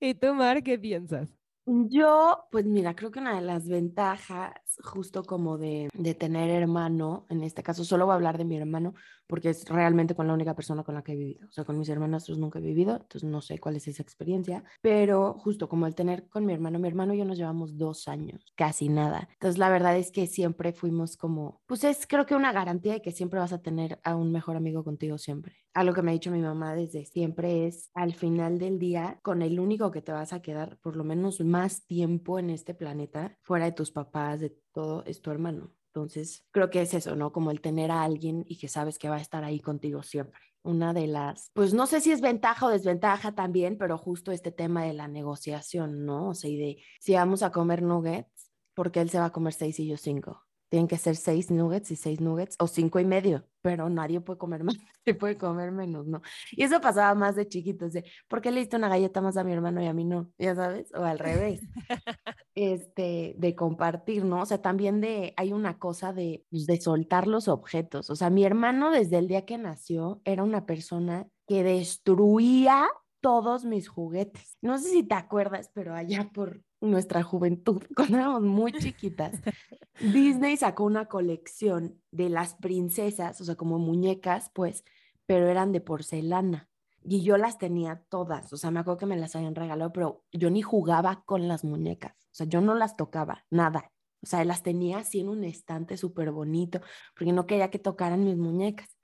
¿Y 0.01 0.15
tú, 0.15 0.35
Mar, 0.35 0.63
qué 0.63 0.79
piensas? 0.79 1.35
Yo, 1.69 2.47
pues 2.53 2.65
mira, 2.65 2.95
creo 2.95 3.11
que 3.11 3.19
una 3.19 3.35
de 3.35 3.41
las 3.41 3.67
ventajas, 3.67 4.53
justo 4.85 5.25
como 5.25 5.59
de, 5.59 5.89
de, 5.95 6.15
tener 6.15 6.49
hermano, 6.49 7.27
en 7.29 7.43
este 7.43 7.65
caso 7.65 7.85
solo 7.85 8.07
voy 8.07 8.13
a 8.13 8.15
hablar 8.15 8.39
de 8.39 8.45
mi 8.45 8.57
hermano, 8.57 8.95
porque 9.27 9.51
es 9.51 9.69
realmente 9.69 10.15
con 10.15 10.27
la 10.27 10.35
única 10.35 10.55
persona 10.55 10.83
con 10.85 10.95
la 10.95 11.03
que 11.03 11.13
he 11.13 11.17
vivido. 11.17 11.47
O 11.49 11.53
sea, 11.53 11.65
con 11.65 11.79
mis 11.79 11.89
hermanastros 11.89 12.39
nunca 12.39 12.59
he 12.59 12.63
vivido, 12.63 12.97
entonces 12.97 13.25
no 13.25 13.41
sé 13.41 13.59
cuál 13.59 13.77
es 13.77 13.89
esa 13.89 14.03
experiencia, 14.03 14.65
pero 14.81 15.35
justo 15.39 15.69
como 15.69 15.87
el 15.87 15.95
tener 15.95 16.29
con 16.29 16.47
mi 16.47 16.53
hermano, 16.53 16.79
mi 16.79 16.89
hermano 16.89 17.15
y 17.15 17.19
yo 17.19 17.25
nos 17.25 17.39
llevamos 17.39 17.77
dos 17.77 18.09
años, 18.09 18.53
casi 18.57 18.89
nada. 18.89 19.29
Entonces 19.33 19.59
la 19.59 19.71
verdad 19.71 19.97
es 19.97 20.11
que 20.11 20.27
siempre 20.27 20.73
fuimos 20.73 21.17
como, 21.17 21.63
pues 21.67 21.85
es 21.85 22.07
creo 22.07 22.27
que 22.27 22.35
una 22.35 22.53
garantía 22.53 22.95
de 22.95 23.03
que 23.03 23.13
siempre 23.13 23.41
vas 23.41 23.53
a 23.53 23.63
tener 23.63 24.01
a 24.05 24.17
un 24.17 24.33
mejor 24.33 24.57
amigo 24.57 24.85
contigo 24.85 25.19
siempre. 25.19 25.57
Algo 25.75 25.95
que 25.95 26.03
me 26.03 26.11
ha 26.11 26.15
dicho 26.15 26.31
mi 26.31 26.41
mamá 26.41 26.75
desde 26.75 27.05
siempre 27.05 27.67
es, 27.67 27.91
al 27.95 28.15
final 28.15 28.59
del 28.59 28.79
día, 28.79 29.19
con 29.23 29.43
el 29.43 29.61
único 29.61 29.91
que 29.91 30.03
te 30.03 30.13
vas 30.13 30.33
a 30.33 30.41
quedar 30.41 30.79
por 30.79 30.97
lo 30.97 31.05
menos 31.05 31.41
más 31.41 31.87
tiempo 31.87 32.39
en 32.39 32.51
este 32.51 32.75
planeta, 32.75 33.37
fuera 33.43 33.67
de 33.67 33.73
tus 33.73 33.91
papás, 33.91 34.41
de 34.41 34.57
todo, 34.73 35.05
es 35.05 35.21
tu 35.21 35.31
hermano. 35.31 35.76
Entonces, 35.97 36.45
creo 36.51 36.69
que 36.69 36.83
es 36.83 36.93
eso, 36.93 37.17
¿no? 37.17 37.33
Como 37.33 37.51
el 37.51 37.63
tener 37.63 37.91
a 37.91 38.03
alguien 38.03 38.45
y 38.47 38.59
que 38.59 38.69
sabes 38.69 38.99
que 38.99 39.09
va 39.09 39.17
a 39.17 39.21
estar 39.21 39.45
ahí 39.45 39.61
contigo 39.61 40.03
siempre. 40.03 40.43
Una 40.63 40.93
de 40.93 41.07
las, 41.07 41.51
pues 41.55 41.73
no 41.73 41.87
sé 41.87 42.03
si 42.03 42.13
es 42.13 42.21
ventaja 42.21 42.67
o 42.67 42.69
desventaja 42.69 43.35
también, 43.35 43.79
pero 43.79 43.97
justo 43.97 44.31
este 44.31 44.53
tema 44.53 44.85
de 44.85 44.93
la 44.93 45.09
negociación, 45.09 46.05
¿no? 46.05 46.29
O 46.29 46.35
sea, 46.35 46.51
y 46.51 46.59
de 46.59 46.83
si 47.01 47.15
vamos 47.15 47.43
a 47.43 47.51
comer 47.51 47.81
nuggets, 47.81 48.53
porque 48.75 49.01
él 49.01 49.09
se 49.09 49.19
va 49.19 49.27
a 49.27 49.33
comer 49.33 49.55
seis 49.55 49.81
y 49.81 49.87
yo 49.87 49.97
cinco 49.97 50.46
tienen 50.69 50.89
que 50.89 50.99
ser 50.99 51.17
seis 51.17 51.51
nuggets 51.51 51.91
y 51.91 51.97
seis 51.97 52.21
nuggets 52.21 52.57
o 52.59 52.67
cinco 52.67 53.01
y 53.01 53.05
medio, 53.05 53.45
pero 53.63 53.89
nadie 53.89 54.21
puede 54.21 54.39
comer 54.39 54.65
más, 54.65 54.77
se 55.05 55.15
puede 55.15 55.37
comer 55.37 55.73
menos, 55.73 56.07
¿no? 56.07 56.23
Y 56.53 56.65
eso 56.65 56.81
pasaba 56.81 57.15
más 57.15 57.37
de 57.37 57.49
chiquitos, 57.49 57.93
de, 57.93 58.05
¿por 58.29 58.41
qué 58.41 58.51
le 58.51 58.61
diste 58.61 58.77
una 58.77 58.89
galleta 58.89 59.21
más 59.21 59.37
a 59.37 59.45
mi 59.45 59.53
hermano 59.53 59.83
y 59.83 59.87
a 59.87 59.93
mí 59.93 60.05
no? 60.05 60.31
Ya 60.39 60.55
sabes, 60.55 60.93
o 60.95 61.05
al 61.05 61.19
revés, 61.19 61.61
este, 62.55 63.35
de 63.39 63.55
compartir, 63.55 64.25
¿no? 64.25 64.43
O 64.43 64.47
sea, 64.47 64.61
también 64.63 65.01
de, 65.01 65.35
hay 65.37 65.53
una 65.53 65.79
cosa 65.79 66.13
de, 66.13 66.45
pues, 66.51 66.67
de 66.67 66.81
soltar 66.81 67.27
los 67.27 67.49
objetos, 67.49 68.11
o 68.11 68.17
sea, 68.17 68.31
mi 68.31 68.45
hermano 68.45 68.91
desde 68.91 69.19
el 69.19 69.29
día 69.29 69.45
que 69.45 69.59
nació 69.59 70.21
era 70.25 70.43
una 70.43 70.67
persona 70.67 71.29
que 71.47 71.63
destruía 71.63 72.89
todos 73.27 73.65
mis 73.65 73.89
juguetes. 73.89 74.57
No 74.63 74.79
sé 74.79 74.89
si 74.89 75.03
te 75.03 75.17
acuerdas, 75.17 75.69
pero 75.75 75.97
allá 75.97 76.31
por 76.33 76.63
nuestra 76.81 77.25
juventud, 77.25 77.83
cuando 77.97 78.19
éramos 78.19 78.43
muy 78.43 78.73
chiquitas, 78.73 79.41
Disney 80.01 80.57
sacó 80.57 80.85
una 80.85 81.07
colección 81.07 82.01
de 82.13 82.29
las 82.29 82.55
princesas, 82.55 83.41
o 83.41 83.45
sea, 83.45 83.57
como 83.57 83.81
muñecas, 83.81 84.53
pues, 84.55 84.85
pero 85.27 85.49
eran 85.49 85.73
de 85.73 85.81
porcelana. 85.81 86.69
Y 87.03 87.25
yo 87.25 87.37
las 87.37 87.59
tenía 87.59 88.01
todas, 88.09 88.53
o 88.53 88.57
sea, 88.57 88.71
me 88.71 88.79
acuerdo 88.79 88.99
que 88.99 89.07
me 89.07 89.17
las 89.17 89.35
habían 89.35 89.57
regalado, 89.57 89.93
pero 89.93 90.23
yo 90.31 90.49
ni 90.49 90.63
jugaba 90.63 91.25
con 91.25 91.49
las 91.49 91.65
muñecas, 91.65 92.13
o 92.27 92.31
sea, 92.31 92.47
yo 92.47 92.61
no 92.61 92.77
las 92.77 92.97
tocaba, 92.97 93.45
nada. 93.51 93.91
O 94.23 94.27
sea, 94.29 94.45
las 94.45 94.63
tenía 94.63 94.99
así 94.99 95.21
en 95.21 95.29
un 95.29 95.43
estante 95.43 95.97
súper 95.97 96.31
bonito, 96.31 96.81
porque 97.17 97.33
no 97.33 97.47
quería 97.47 97.71
que 97.71 97.79
tocaran 97.81 98.25
mis 98.25 98.37
muñecas. 98.37 98.96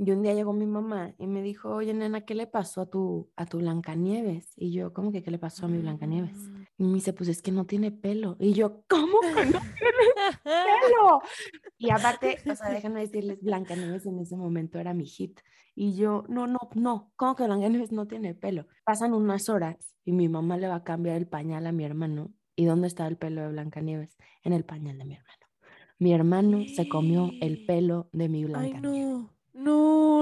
Y 0.00 0.12
un 0.12 0.22
día 0.22 0.32
llegó 0.32 0.52
mi 0.52 0.66
mamá 0.66 1.12
y 1.18 1.26
me 1.26 1.42
dijo, 1.42 1.70
oye, 1.74 1.92
nena, 1.92 2.20
¿qué 2.20 2.36
le 2.36 2.46
pasó 2.46 2.82
a 2.82 2.86
tu, 2.86 3.32
a 3.34 3.46
tu 3.46 3.58
Blancanieves? 3.58 4.52
Y 4.56 4.70
yo, 4.70 4.92
¿cómo 4.92 5.10
que 5.10 5.24
qué 5.24 5.32
le 5.32 5.40
pasó 5.40 5.66
a 5.66 5.68
mi 5.68 5.78
Blancanieves? 5.78 6.36
Mm. 6.36 6.62
Y 6.78 6.84
me 6.84 6.94
dice, 6.94 7.12
pues 7.12 7.28
es 7.28 7.42
que 7.42 7.50
no 7.50 7.66
tiene 7.66 7.90
pelo. 7.90 8.36
Y 8.38 8.52
yo, 8.52 8.84
¿cómo 8.88 9.18
que 9.20 9.46
no 9.46 9.58
tiene 9.60 10.38
pelo? 10.44 11.20
Y 11.78 11.90
aparte, 11.90 12.38
o 12.48 12.54
sea, 12.54 12.68
déjenme 12.70 13.00
decirles, 13.00 13.42
Blancanieves 13.42 14.06
en 14.06 14.20
ese 14.20 14.36
momento 14.36 14.78
era 14.78 14.94
mi 14.94 15.04
hit. 15.04 15.40
Y 15.74 15.96
yo, 15.96 16.24
no, 16.28 16.46
no, 16.46 16.60
no, 16.74 17.10
¿cómo 17.16 17.34
que 17.34 17.44
Blancanieves 17.44 17.90
no 17.90 18.06
tiene 18.06 18.34
pelo? 18.34 18.68
Pasan 18.84 19.14
unas 19.14 19.48
horas 19.48 19.96
y 20.04 20.12
mi 20.12 20.28
mamá 20.28 20.58
le 20.58 20.68
va 20.68 20.76
a 20.76 20.84
cambiar 20.84 21.16
el 21.16 21.26
pañal 21.26 21.66
a 21.66 21.72
mi 21.72 21.84
hermano. 21.84 22.32
¿Y 22.54 22.66
dónde 22.66 22.86
está 22.86 23.08
el 23.08 23.16
pelo 23.16 23.42
de 23.42 23.48
Blancanieves? 23.48 24.16
En 24.44 24.52
el 24.52 24.64
pañal 24.64 24.96
de 24.98 25.04
mi 25.04 25.14
hermano. 25.14 25.46
Mi 25.98 26.12
hermano 26.12 26.64
se 26.72 26.88
comió 26.88 27.32
el 27.40 27.66
pelo 27.66 28.08
de 28.12 28.28
mi 28.28 28.44
Blancanieves. 28.44 28.82
No, 28.82 29.37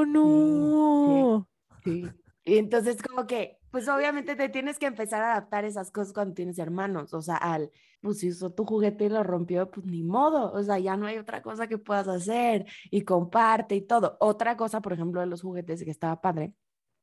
no. 0.06 1.48
Sí, 1.84 2.06
Y 2.44 2.58
entonces 2.58 3.02
como 3.02 3.26
que, 3.26 3.58
pues 3.70 3.88
obviamente 3.88 4.36
te 4.36 4.48
tienes 4.48 4.78
que 4.78 4.86
empezar 4.86 5.22
a 5.22 5.32
adaptar 5.32 5.64
esas 5.64 5.90
cosas 5.90 6.12
cuando 6.12 6.34
tienes 6.34 6.58
hermanos, 6.58 7.12
o 7.14 7.22
sea, 7.22 7.36
al, 7.36 7.70
pues 8.00 8.18
si 8.20 8.30
usó 8.30 8.50
tu 8.52 8.64
juguete 8.64 9.04
y 9.06 9.08
lo 9.08 9.22
rompió, 9.22 9.70
pues 9.70 9.86
ni 9.86 10.02
modo, 10.02 10.52
o 10.52 10.62
sea, 10.62 10.78
ya 10.78 10.96
no 10.96 11.06
hay 11.06 11.18
otra 11.18 11.42
cosa 11.42 11.66
que 11.66 11.78
puedas 11.78 12.08
hacer 12.08 12.66
y 12.90 13.02
comparte 13.02 13.74
y 13.76 13.82
todo. 13.82 14.16
Otra 14.20 14.56
cosa, 14.56 14.80
por 14.80 14.92
ejemplo, 14.92 15.20
de 15.20 15.26
los 15.26 15.42
juguetes 15.42 15.84
que 15.84 15.90
estaba 15.90 16.20
padre, 16.20 16.54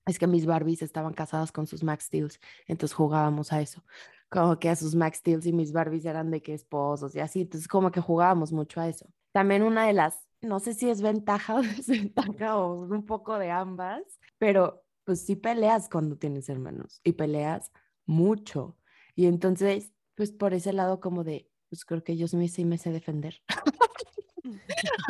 es 0.05 0.19
que 0.19 0.27
mis 0.27 0.45
Barbies 0.45 0.81
estaban 0.81 1.13
casadas 1.13 1.51
con 1.51 1.67
sus 1.67 1.83
Max 1.83 2.05
Steels, 2.05 2.39
entonces 2.67 2.95
jugábamos 2.95 3.53
a 3.53 3.61
eso, 3.61 3.83
como 4.29 4.59
que 4.59 4.69
a 4.69 4.75
sus 4.75 4.95
Max 4.95 5.19
Steels 5.19 5.45
y 5.45 5.53
mis 5.53 5.71
Barbies 5.71 6.05
eran 6.05 6.31
de 6.31 6.41
que 6.41 6.53
esposos 6.53 7.15
y 7.15 7.19
así, 7.19 7.41
entonces 7.41 7.67
como 7.67 7.91
que 7.91 8.01
jugábamos 8.01 8.51
mucho 8.51 8.81
a 8.81 8.87
eso. 8.87 9.07
También 9.31 9.63
una 9.63 9.85
de 9.87 9.93
las, 9.93 10.27
no 10.43 10.59
sé 10.59 10.73
si 10.73 10.89
es 10.89 11.01
ventaja 11.01 11.55
o 11.55 11.61
desventaja 11.61 12.57
o 12.57 12.85
un 12.85 13.05
poco 13.05 13.37
de 13.39 13.51
ambas, 13.51 14.01
pero 14.37 14.83
pues 15.03 15.25
sí 15.25 15.35
peleas 15.35 15.89
cuando 15.89 16.17
tienes 16.17 16.49
hermanos 16.49 17.01
y 17.03 17.13
peleas 17.13 17.71
mucho. 18.05 18.77
Y 19.15 19.25
entonces, 19.25 19.91
pues 20.15 20.31
por 20.31 20.53
ese 20.53 20.73
lado 20.73 20.99
como 20.99 21.23
de, 21.23 21.49
pues 21.69 21.85
creo 21.85 22.03
que 22.03 22.17
yo 22.17 22.27
sí 22.27 22.65
me 22.65 22.77
sé 22.77 22.91
defender. 22.91 23.41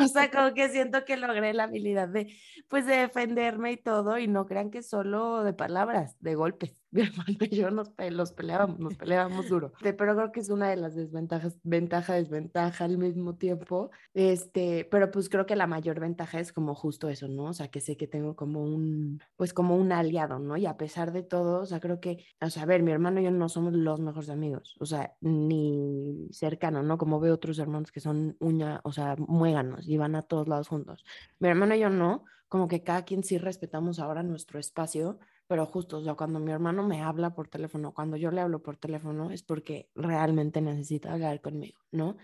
O 0.00 0.08
sea, 0.08 0.30
como 0.30 0.54
que 0.54 0.68
siento 0.68 1.04
que 1.04 1.16
logré 1.16 1.54
la 1.54 1.64
habilidad 1.64 2.08
de, 2.08 2.34
pues, 2.68 2.86
de 2.86 2.96
defenderme 2.96 3.72
y 3.72 3.76
todo, 3.76 4.18
y 4.18 4.28
no 4.28 4.46
crean 4.46 4.70
que 4.70 4.82
solo 4.82 5.44
de 5.44 5.52
palabras, 5.52 6.16
de 6.20 6.34
golpes. 6.34 6.76
Mi 6.94 7.02
hermano 7.02 7.38
y 7.40 7.56
yo 7.56 7.70
nos 7.72 7.90
los 8.10 8.32
peleábamos, 8.32 8.78
nos 8.78 8.94
peleábamos 8.94 9.48
duro. 9.48 9.72
Pero 9.82 9.96
creo 9.96 10.30
que 10.30 10.38
es 10.38 10.48
una 10.48 10.70
de 10.70 10.76
las 10.76 10.94
desventajas, 10.94 11.58
ventaja, 11.64 12.14
desventaja 12.14 12.84
al 12.84 12.98
mismo 12.98 13.34
tiempo. 13.34 13.90
Este, 14.12 14.86
pero 14.88 15.10
pues 15.10 15.28
creo 15.28 15.44
que 15.44 15.56
la 15.56 15.66
mayor 15.66 15.98
ventaja 15.98 16.38
es 16.38 16.52
como 16.52 16.76
justo 16.76 17.08
eso, 17.08 17.26
¿no? 17.26 17.46
O 17.46 17.52
sea, 17.52 17.66
que 17.66 17.80
sé 17.80 17.96
que 17.96 18.06
tengo 18.06 18.36
como 18.36 18.62
un, 18.62 19.20
pues 19.34 19.52
como 19.52 19.76
un 19.76 19.90
aliado, 19.90 20.38
¿no? 20.38 20.56
Y 20.56 20.66
a 20.66 20.76
pesar 20.76 21.10
de 21.10 21.24
todo, 21.24 21.62
o 21.62 21.66
sea, 21.66 21.80
creo 21.80 21.98
que, 21.98 22.24
o 22.40 22.48
sea, 22.48 22.62
a 22.62 22.66
ver, 22.66 22.84
mi 22.84 22.92
hermano 22.92 23.20
y 23.20 23.24
yo 23.24 23.32
no 23.32 23.48
somos 23.48 23.72
los 23.72 23.98
mejores 23.98 24.30
amigos, 24.30 24.76
o 24.78 24.86
sea, 24.86 25.16
ni 25.20 26.28
cercano, 26.30 26.84
¿no? 26.84 26.96
Como 26.96 27.18
veo 27.18 27.34
otros 27.34 27.58
hermanos 27.58 27.90
que 27.90 27.98
son 27.98 28.36
uña, 28.38 28.80
o 28.84 28.92
sea, 28.92 29.16
muéganos 29.18 29.83
y 29.88 29.96
van 29.96 30.14
a 30.14 30.22
todos 30.22 30.48
lados 30.48 30.68
juntos. 30.68 31.04
Mi 31.38 31.48
hermano 31.48 31.74
y 31.74 31.80
yo 31.80 31.90
no, 31.90 32.24
como 32.48 32.68
que 32.68 32.82
cada 32.82 33.04
quien 33.04 33.24
sí 33.24 33.38
respetamos 33.38 33.98
ahora 33.98 34.22
nuestro 34.22 34.58
espacio 34.58 35.18
pero 35.46 35.66
justo, 35.66 35.98
o 35.98 36.02
sea, 36.02 36.14
cuando 36.14 36.40
mi 36.40 36.52
hermano 36.52 36.82
me 36.82 37.02
habla 37.02 37.34
por 37.34 37.48
teléfono, 37.48 37.92
cuando 37.92 38.16
yo 38.16 38.30
le 38.30 38.40
hablo 38.40 38.62
por 38.62 38.76
teléfono, 38.76 39.30
es 39.30 39.42
porque 39.42 39.90
realmente 39.94 40.60
necesita 40.60 41.12
hablar 41.12 41.40
conmigo, 41.42 41.78
¿no? 41.90 42.16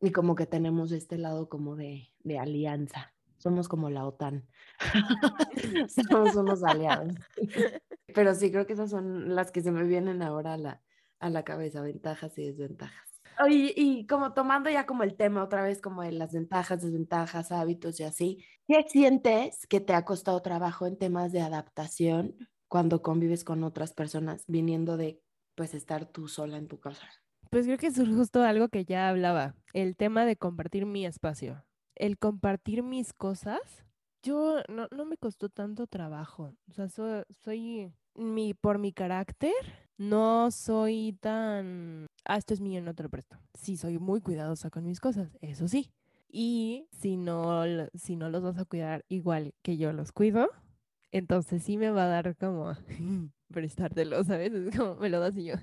Y 0.00 0.10
como 0.10 0.34
que 0.34 0.46
tenemos 0.46 0.92
este 0.92 1.16
lado 1.16 1.48
como 1.48 1.76
de, 1.76 2.10
de 2.20 2.38
alianza. 2.38 3.14
Somos 3.38 3.68
como 3.68 3.88
la 3.88 4.04
OTAN. 4.04 4.48
Somos 6.10 6.34
unos 6.34 6.64
aliados. 6.64 7.14
Pero 8.14 8.34
sí, 8.34 8.50
creo 8.50 8.66
que 8.66 8.72
esas 8.72 8.90
son 8.90 9.34
las 9.34 9.52
que 9.52 9.62
se 9.62 9.70
me 9.70 9.84
vienen 9.84 10.22
ahora 10.22 10.54
a 10.54 10.58
la, 10.58 10.82
a 11.20 11.30
la 11.30 11.44
cabeza, 11.44 11.80
ventajas 11.82 12.36
y 12.38 12.46
desventajas. 12.46 13.05
Y, 13.48 13.72
y, 13.76 14.06
como 14.06 14.32
tomando 14.32 14.70
ya 14.70 14.86
como 14.86 15.02
el 15.02 15.16
tema 15.16 15.42
otra 15.44 15.62
vez, 15.62 15.80
como 15.80 16.02
de 16.02 16.12
las 16.12 16.32
ventajas, 16.32 16.82
desventajas, 16.82 17.52
hábitos 17.52 18.00
y 18.00 18.04
así, 18.04 18.44
¿qué 18.66 18.84
sientes 18.88 19.66
que 19.66 19.80
te 19.80 19.92
ha 19.92 20.04
costado 20.04 20.40
trabajo 20.40 20.86
en 20.86 20.98
temas 20.98 21.32
de 21.32 21.42
adaptación 21.42 22.34
cuando 22.68 23.02
convives 23.02 23.44
con 23.44 23.64
otras 23.64 23.92
personas, 23.92 24.44
viniendo 24.46 24.96
de 24.96 25.22
pues 25.54 25.74
estar 25.74 26.06
tú 26.06 26.28
sola 26.28 26.58
en 26.58 26.68
tu 26.68 26.78
casa. 26.78 27.06
Pues 27.50 27.64
creo 27.66 27.78
que 27.78 27.86
es 27.86 27.96
justo 27.96 28.42
algo 28.42 28.68
que 28.68 28.84
ya 28.84 29.08
hablaba, 29.08 29.54
el 29.72 29.96
tema 29.96 30.24
de 30.24 30.36
compartir 30.36 30.84
mi 30.86 31.06
espacio. 31.06 31.64
El 31.94 32.18
compartir 32.18 32.82
mis 32.82 33.14
cosas, 33.14 33.60
yo 34.22 34.60
no, 34.68 34.88
no 34.90 35.06
me 35.06 35.16
costó 35.16 35.48
tanto 35.48 35.86
trabajo. 35.86 36.52
O 36.68 36.72
sea, 36.72 36.88
soy 36.88 37.92
mi, 38.14 38.52
por 38.52 38.78
mi 38.78 38.92
carácter, 38.92 39.54
no 39.98 40.50
soy 40.50 41.16
tan, 41.20 42.06
ah, 42.24 42.36
esto 42.36 42.54
es 42.54 42.60
mío, 42.60 42.80
no 42.82 42.94
te 42.94 43.02
lo 43.02 43.08
presto. 43.08 43.38
Sí, 43.54 43.76
soy 43.76 43.98
muy 43.98 44.20
cuidadosa 44.20 44.70
con 44.70 44.84
mis 44.84 45.00
cosas, 45.00 45.36
eso 45.40 45.68
sí. 45.68 45.90
Y 46.28 46.88
si 46.90 47.16
no, 47.16 47.62
si 47.94 48.16
no 48.16 48.28
los 48.28 48.42
vas 48.42 48.58
a 48.58 48.64
cuidar 48.64 49.04
igual 49.08 49.54
que 49.62 49.76
yo 49.76 49.92
los 49.92 50.12
cuido, 50.12 50.50
entonces 51.12 51.62
sí 51.62 51.76
me 51.78 51.90
va 51.90 52.04
a 52.04 52.08
dar 52.08 52.36
como 52.36 52.74
prestártelo, 53.52 54.22
¿sabes? 54.24 54.52
Es 54.52 54.76
como 54.76 54.96
me 54.96 55.08
lo 55.08 55.20
das 55.20 55.36
y 55.36 55.44
yo. 55.44 55.54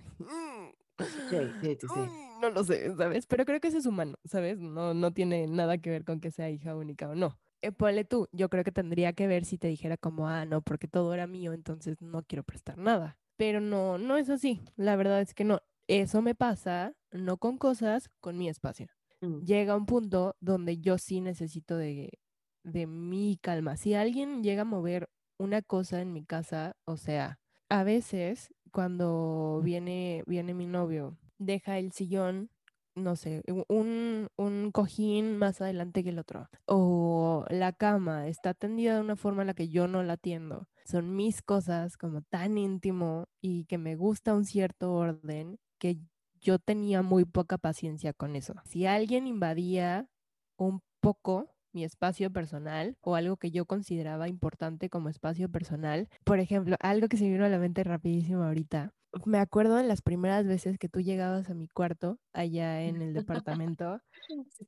Sí, 1.29 1.37
sí, 1.61 1.77
sí, 1.81 1.87
No 2.41 2.49
lo 2.49 2.63
sé, 2.63 2.93
¿sabes? 2.95 3.25
Pero 3.25 3.45
creo 3.45 3.59
que 3.59 3.69
ese 3.69 3.77
es 3.77 3.85
humano, 3.85 4.17
¿sabes? 4.25 4.59
No, 4.59 4.93
no 4.93 5.11
tiene 5.13 5.47
nada 5.47 5.77
que 5.77 5.89
ver 5.89 6.03
con 6.03 6.19
que 6.19 6.31
sea 6.31 6.49
hija 6.49 6.75
única 6.75 7.09
o 7.09 7.15
no. 7.15 7.39
Eh, 7.61 7.71
ponle 7.71 8.03
tú, 8.03 8.27
yo 8.33 8.49
creo 8.49 8.65
que 8.65 8.73
tendría 8.73 9.13
que 9.13 9.27
ver 9.27 9.45
si 9.45 9.57
te 9.57 9.69
dijera 9.69 9.95
como, 9.95 10.27
ah, 10.27 10.43
no, 10.45 10.61
porque 10.61 10.89
todo 10.89 11.13
era 11.13 11.27
mío, 11.27 11.53
entonces 11.53 12.01
no 12.01 12.23
quiero 12.23 12.43
prestar 12.43 12.77
nada. 12.77 13.17
Pero 13.43 13.59
no, 13.59 13.97
no 13.97 14.15
es 14.15 14.29
así. 14.29 14.61
La 14.77 14.95
verdad 14.95 15.19
es 15.19 15.33
que 15.33 15.43
no. 15.43 15.59
Eso 15.89 16.21
me 16.21 16.33
pasa, 16.33 16.93
no 17.11 17.35
con 17.35 17.57
cosas, 17.57 18.09
con 18.21 18.37
mi 18.37 18.47
espacio. 18.47 18.87
Mm. 19.19 19.39
Llega 19.41 19.75
un 19.75 19.85
punto 19.85 20.37
donde 20.39 20.77
yo 20.77 20.97
sí 20.97 21.19
necesito 21.19 21.75
de, 21.75 22.19
de 22.63 22.87
mi 22.87 23.37
calma. 23.41 23.75
Si 23.75 23.95
alguien 23.95 24.43
llega 24.43 24.61
a 24.61 24.65
mover 24.65 25.09
una 25.37 25.61
cosa 25.61 25.99
en 25.99 26.13
mi 26.13 26.23
casa, 26.23 26.77
o 26.85 26.95
sea, 26.95 27.41
a 27.67 27.83
veces 27.83 28.53
cuando 28.71 29.59
viene, 29.61 30.23
viene 30.25 30.53
mi 30.53 30.65
novio, 30.65 31.17
deja 31.37 31.79
el 31.79 31.91
sillón, 31.91 32.49
no 32.95 33.15
sé, 33.15 33.43
un, 33.69 34.27
un 34.37 34.71
cojín 34.71 35.37
más 35.37 35.61
adelante 35.61 36.03
que 36.03 36.09
el 36.09 36.19
otro, 36.19 36.49
o 36.65 37.45
la 37.49 37.73
cama 37.73 38.27
está 38.27 38.53
tendida 38.53 38.95
de 38.95 39.01
una 39.01 39.15
forma 39.15 39.41
en 39.43 39.47
la 39.47 39.53
que 39.53 39.69
yo 39.69 39.87
no 39.87 40.03
la 40.03 40.13
atiendo. 40.13 40.67
Son 40.85 41.15
mis 41.15 41.41
cosas 41.41 41.97
como 41.97 42.21
tan 42.21 42.57
íntimo 42.57 43.27
y 43.41 43.65
que 43.65 43.77
me 43.77 43.95
gusta 43.95 44.33
un 44.33 44.45
cierto 44.45 44.93
orden 44.93 45.59
que 45.79 45.97
yo 46.41 46.59
tenía 46.59 47.01
muy 47.01 47.25
poca 47.25 47.57
paciencia 47.57 48.13
con 48.13 48.35
eso. 48.35 48.53
Si 48.65 48.85
alguien 48.85 49.27
invadía 49.27 50.09
un 50.57 50.81
poco 50.99 51.49
mi 51.73 51.83
espacio 51.83 52.31
personal 52.31 52.97
o 53.01 53.15
algo 53.15 53.37
que 53.37 53.51
yo 53.51 53.65
consideraba 53.65 54.27
importante 54.27 54.89
como 54.89 55.09
espacio 55.09 55.49
personal. 55.49 56.07
Por 56.23 56.39
ejemplo, 56.39 56.75
algo 56.79 57.07
que 57.07 57.17
se 57.17 57.29
vino 57.29 57.45
a 57.45 57.49
la 57.49 57.59
mente 57.59 57.83
rapidísimo 57.83 58.43
ahorita. 58.43 58.93
Me 59.25 59.37
acuerdo 59.37 59.75
de 59.75 59.83
las 59.83 60.01
primeras 60.01 60.47
veces 60.47 60.79
que 60.79 60.89
tú 60.89 61.01
llegabas 61.01 61.49
a 61.49 61.53
mi 61.53 61.67
cuarto 61.67 62.19
allá 62.33 62.81
en 62.81 63.01
el 63.01 63.13
departamento 63.53 64.01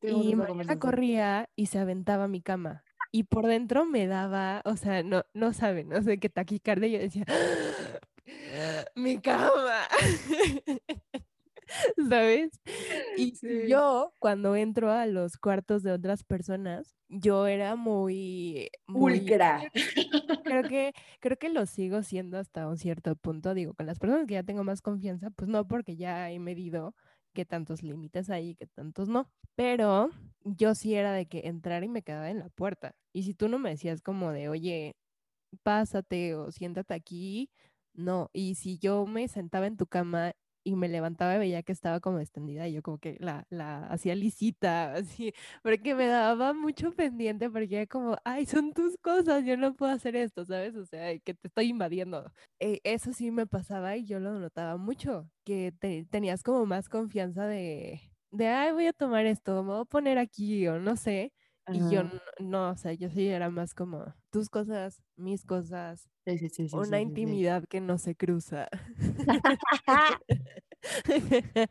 y 0.02 0.36
me 0.36 0.80
corría 0.80 1.50
y 1.56 1.68
se 1.68 1.80
aventaba 1.80 2.28
mi 2.28 2.42
cama. 2.42 2.84
Y 3.12 3.24
por 3.24 3.48
dentro 3.48 3.86
me 3.86 4.08
daba, 4.08 4.62
o 4.66 4.76
sea, 4.76 5.02
no, 5.02 5.24
no 5.34 5.54
saben, 5.54 5.90
no 5.90 6.02
sé 6.04 6.20
qué 6.20 6.30
taquicardia. 6.30 6.90
Yo 6.90 7.00
decía, 7.00 7.26
mi 8.96 9.20
cama. 9.20 9.88
¿sabes? 12.10 12.52
Y 13.18 13.68
yo, 13.68 14.12
cuando 14.20 14.56
entro 14.56 14.92
a 14.92 15.06
los 15.06 15.38
cuartos 15.38 15.84
de 15.84 15.92
otras 15.92 16.24
personas, 16.24 16.96
yo 17.08 17.48
era 17.48 17.76
muy... 17.76 18.70
muy 18.88 19.26
Creo 19.26 19.72
que, 20.70 20.94
creo 21.20 21.38
que 21.38 21.50
lo 21.50 21.66
sigo 21.66 22.04
siendo 22.04 22.38
hasta 22.38 22.68
un 22.68 22.78
cierto 22.78 23.16
punto. 23.16 23.54
Digo, 23.54 23.74
con 23.74 23.86
las 23.86 24.00
personas 24.00 24.28
que 24.28 24.34
ya 24.34 24.44
tengo 24.44 24.64
más 24.64 24.82
confianza, 24.82 25.30
pues 25.32 25.50
no, 25.50 25.68
porque 25.68 25.96
ya 25.96 26.30
he 26.30 26.40
medido 26.40 26.94
que 27.34 27.46
tantos 27.46 27.84
límites 27.84 28.30
hay 28.30 28.50
y 28.50 28.56
que 28.56 28.68
tantos 28.68 29.08
no. 29.08 29.30
Pero 29.56 30.10
yo 30.44 30.76
sí 30.76 30.96
era 30.96 31.14
de 31.14 31.26
que 31.28 31.42
entrar 31.46 31.84
y 31.84 31.90
me 31.90 32.02
quedaba 32.02 32.30
en 32.30 32.40
la 32.40 32.50
puerta. 32.50 32.96
Y 33.14 33.24
si 33.24 33.34
tú 33.34 33.48
no 33.48 33.60
me 33.60 33.70
decías 33.72 34.02
como 34.02 34.32
de, 34.32 34.50
oye, 34.50 34.96
pásate 35.64 36.36
o 36.36 36.52
siéntate 36.52 36.94
aquí, 36.94 37.50
no. 37.94 38.30
Y 38.34 38.56
si 38.56 38.78
yo 38.78 39.06
me 39.06 39.28
sentaba 39.28 39.68
en 39.68 39.78
tu 39.78 39.88
cama 39.88 40.34
y 40.66 40.76
me 40.76 40.90
levantaba 40.90 41.36
y 41.36 41.40
veía 41.40 41.64
que 41.64 41.72
estaba 41.72 42.02
como 42.02 42.20
extendida 42.20 42.68
y 42.68 42.74
yo 42.74 42.82
como 42.84 42.98
que 42.98 43.18
la, 43.22 43.46
la 43.50 43.86
hacía 43.88 44.16
lisita, 44.16 44.94
así, 44.96 45.34
porque 45.64 45.96
me 45.96 46.08
daba 46.08 46.54
mucho 46.54 46.92
pendiente 46.94 47.50
porque 47.50 47.88
como, 47.88 48.18
ay, 48.26 48.46
son 48.48 48.74
tus 48.74 48.98
cosas, 48.98 49.46
yo 49.46 49.58
no 49.58 49.76
puedo 49.76 49.92
hacer 49.94 50.16
esto, 50.18 50.44
¿sabes? 50.46 50.76
O 50.76 50.86
sea, 50.86 51.18
que 51.20 51.34
te 51.36 51.48
estoy 51.48 51.68
invadiendo. 51.70 52.32
E, 52.60 52.82
eso 52.84 53.14
sí 53.14 53.32
me 53.32 53.48
pasaba 53.48 53.96
y 53.98 54.06
yo 54.06 54.20
lo 54.20 54.40
notaba 54.40 54.78
mucho, 54.78 55.30
que 55.46 55.72
tenías 56.10 56.44
como 56.44 56.66
más 56.66 56.90
confianza 56.90 57.46
de, 57.48 58.02
de, 58.32 58.48
ay, 58.48 58.72
voy 58.74 58.88
a 58.88 58.94
tomar 58.94 59.26
esto, 59.26 59.64
me 59.64 59.70
voy 59.74 59.82
a 59.82 59.86
poner 59.86 60.18
aquí 60.18 60.68
o 60.68 60.80
no 60.80 60.96
sé. 60.98 61.32
Y 61.68 61.90
yo 61.90 62.04
no, 62.40 62.70
o 62.70 62.76
sea, 62.76 62.94
yo 62.94 63.10
sí 63.10 63.28
era 63.28 63.50
más 63.50 63.74
como 63.74 64.14
tus 64.30 64.50
cosas, 64.50 65.02
mis 65.16 65.46
cosas, 65.46 66.10
una 66.74 67.00
intimidad 67.02 67.64
que 67.68 67.82
no 67.82 67.98
se 67.98 68.16
cruza. 68.16 68.68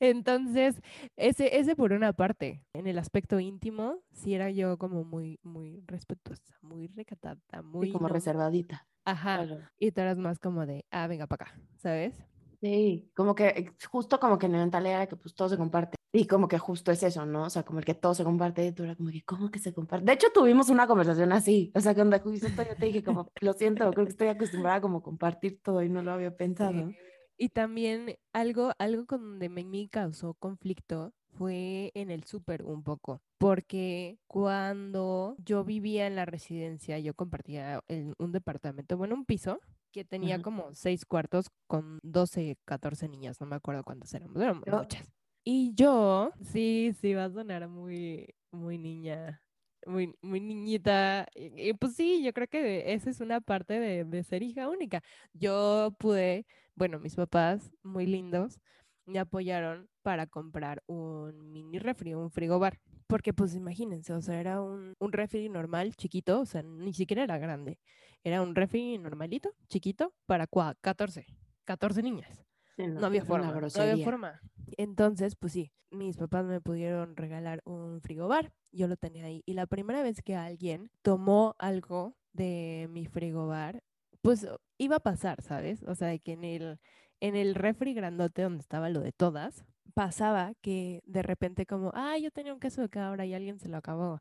Entonces, 0.00 0.80
ese, 1.16 1.58
ese 1.58 1.76
por 1.76 1.92
una 1.92 2.12
parte, 2.12 2.62
en 2.72 2.86
el 2.86 2.98
aspecto 2.98 3.40
íntimo, 3.40 3.98
sí 4.12 4.34
era 4.34 4.50
yo 4.50 4.78
como 4.78 5.04
muy, 5.04 5.38
muy 5.42 5.82
respetuosa, 5.86 6.54
muy 6.62 6.88
recatada, 6.88 7.40
muy... 7.62 7.92
como 7.92 8.08
reservadita. 8.08 8.86
Ajá. 9.04 9.46
Y 9.78 9.92
tú 9.92 10.00
eras 10.00 10.18
más 10.18 10.38
como 10.38 10.66
de, 10.66 10.84
ah, 10.90 11.06
venga 11.06 11.26
para 11.26 11.44
acá, 11.44 11.60
¿sabes? 11.76 12.14
Sí, 12.60 13.10
como 13.14 13.34
que 13.34 13.48
eh, 13.48 13.70
justo 13.90 14.18
como 14.18 14.38
que 14.38 14.46
en 14.46 14.52
mentalidad 14.52 14.94
era 14.94 15.06
que 15.06 15.16
pues 15.16 15.34
todo 15.34 15.48
se 15.50 15.58
comparte. 15.58 15.96
Y 16.16 16.28
como 16.28 16.46
que 16.46 16.58
justo 16.60 16.92
es 16.92 17.02
eso, 17.02 17.26
¿no? 17.26 17.42
O 17.42 17.50
sea, 17.50 17.64
como 17.64 17.80
el 17.80 17.84
que 17.84 17.94
todo 17.94 18.14
se 18.14 18.22
comparte, 18.22 18.64
y 18.64 18.70
tú 18.70 18.84
era 18.84 18.94
como 18.94 19.10
que, 19.10 19.24
¿cómo 19.24 19.50
que 19.50 19.58
se 19.58 19.74
comparte? 19.74 20.06
De 20.06 20.12
hecho, 20.12 20.28
tuvimos 20.32 20.68
una 20.68 20.86
conversación 20.86 21.32
así. 21.32 21.72
O 21.74 21.80
sea, 21.80 21.92
cuando 21.92 22.16
justo 22.20 22.46
yo 22.46 22.76
te 22.76 22.86
dije 22.86 23.02
como, 23.02 23.32
lo 23.40 23.52
siento, 23.52 23.90
creo 23.90 24.04
que 24.04 24.12
estoy 24.12 24.28
acostumbrada 24.28 24.80
como 24.80 24.98
a 24.98 25.02
compartir 25.02 25.60
todo 25.60 25.82
y 25.82 25.88
no 25.88 26.02
lo 26.02 26.12
había 26.12 26.36
pensado. 26.36 26.92
Y 27.36 27.48
también 27.48 28.16
algo, 28.32 28.70
algo 28.78 29.06
con 29.06 29.22
donde 29.22 29.48
me, 29.48 29.64
me 29.64 29.88
causó 29.88 30.34
conflicto 30.34 31.12
fue 31.32 31.90
en 31.94 32.12
el 32.12 32.22
súper 32.22 32.62
un 32.62 32.84
poco, 32.84 33.20
porque 33.38 34.20
cuando 34.28 35.34
yo 35.38 35.64
vivía 35.64 36.06
en 36.06 36.14
la 36.14 36.26
residencia, 36.26 36.96
yo 37.00 37.14
compartía 37.14 37.82
en 37.88 38.14
un 38.18 38.30
departamento, 38.30 38.96
bueno, 38.96 39.16
un 39.16 39.24
piso 39.24 39.58
que 39.90 40.04
tenía 40.04 40.42
como 40.42 40.74
seis 40.74 41.04
cuartos 41.04 41.50
con 41.66 41.98
12, 42.04 42.56
14 42.64 43.08
niñas, 43.08 43.40
no 43.40 43.48
me 43.48 43.56
acuerdo 43.56 43.82
cuántas 43.82 44.14
éramos, 44.14 44.40
eran 44.40 44.62
muchas. 44.64 45.13
Y 45.44 45.74
yo, 45.74 46.32
sí, 46.42 46.94
sí, 47.00 47.14
va 47.14 47.24
a 47.26 47.30
sonar 47.30 47.68
muy, 47.68 48.34
muy 48.50 48.78
niña, 48.78 49.42
muy, 49.86 50.14
muy 50.22 50.40
niñita. 50.40 51.26
Y, 51.34 51.74
pues 51.74 51.94
sí, 51.96 52.22
yo 52.24 52.32
creo 52.32 52.48
que 52.48 52.94
esa 52.94 53.10
es 53.10 53.20
una 53.20 53.40
parte 53.40 53.78
de, 53.78 54.22
ser 54.24 54.42
hija 54.42 54.68
única. 54.68 55.02
Yo 55.34 55.94
pude 55.98 56.46
bueno, 56.76 56.98
mis 56.98 57.14
papás, 57.14 57.70
muy 57.82 58.06
lindos, 58.06 58.60
me 59.06 59.18
apoyaron 59.20 59.88
para 60.02 60.26
comprar 60.26 60.82
un 60.86 61.52
mini 61.52 61.78
refri, 61.78 62.14
un 62.14 62.30
frigobar. 62.30 62.80
Porque 63.06 63.32
pues 63.32 63.54
imagínense, 63.54 64.12
o 64.12 64.20
sea, 64.20 64.40
era 64.40 64.60
un, 64.62 64.94
un 64.98 65.12
refri 65.12 65.48
normal, 65.48 65.94
chiquito, 65.96 66.40
o 66.40 66.46
sea, 66.46 66.62
ni 66.62 66.92
siquiera 66.94 67.22
era 67.22 67.38
grande. 67.38 67.78
Era 68.24 68.42
un 68.42 68.54
refri 68.54 68.98
normalito, 68.98 69.54
chiquito, 69.68 70.14
para 70.26 70.46
14, 70.80 71.26
14 71.64 72.02
niñas. 72.02 72.44
No, 72.76 73.06
había 73.06 73.24
forma, 73.24 73.52
no 73.52 73.82
había 73.82 74.04
forma. 74.04 74.40
Entonces, 74.76 75.36
pues 75.36 75.52
sí, 75.52 75.72
mis 75.90 76.16
papás 76.16 76.44
me 76.44 76.60
pudieron 76.60 77.16
regalar 77.16 77.62
un 77.64 78.00
frigobar, 78.00 78.52
yo 78.72 78.88
lo 78.88 78.96
tenía 78.96 79.26
ahí. 79.26 79.42
Y 79.46 79.54
la 79.54 79.66
primera 79.66 80.02
vez 80.02 80.22
que 80.22 80.36
alguien 80.36 80.90
tomó 81.02 81.54
algo 81.58 82.16
de 82.32 82.88
mi 82.90 83.06
frigobar, 83.06 83.82
pues 84.20 84.46
iba 84.78 84.96
a 84.96 85.00
pasar, 85.00 85.42
¿sabes? 85.42 85.82
O 85.84 85.94
sea, 85.94 86.08
de 86.08 86.18
que 86.18 86.32
en 86.32 86.44
el, 86.44 86.80
en 87.20 87.36
el 87.36 87.54
refri 87.54 87.94
grandote 87.94 88.42
donde 88.42 88.60
estaba 88.60 88.88
lo 88.90 89.00
de 89.00 89.12
todas, 89.12 89.64
pasaba 89.94 90.54
que 90.60 91.02
de 91.06 91.22
repente 91.22 91.66
como, 91.66 91.92
ah, 91.94 92.18
yo 92.18 92.30
tenía 92.30 92.52
un 92.52 92.60
queso 92.60 92.82
de 92.82 92.88
cabra 92.88 93.24
y 93.26 93.34
alguien 93.34 93.58
se 93.58 93.68
lo 93.68 93.76
acabó. 93.76 94.20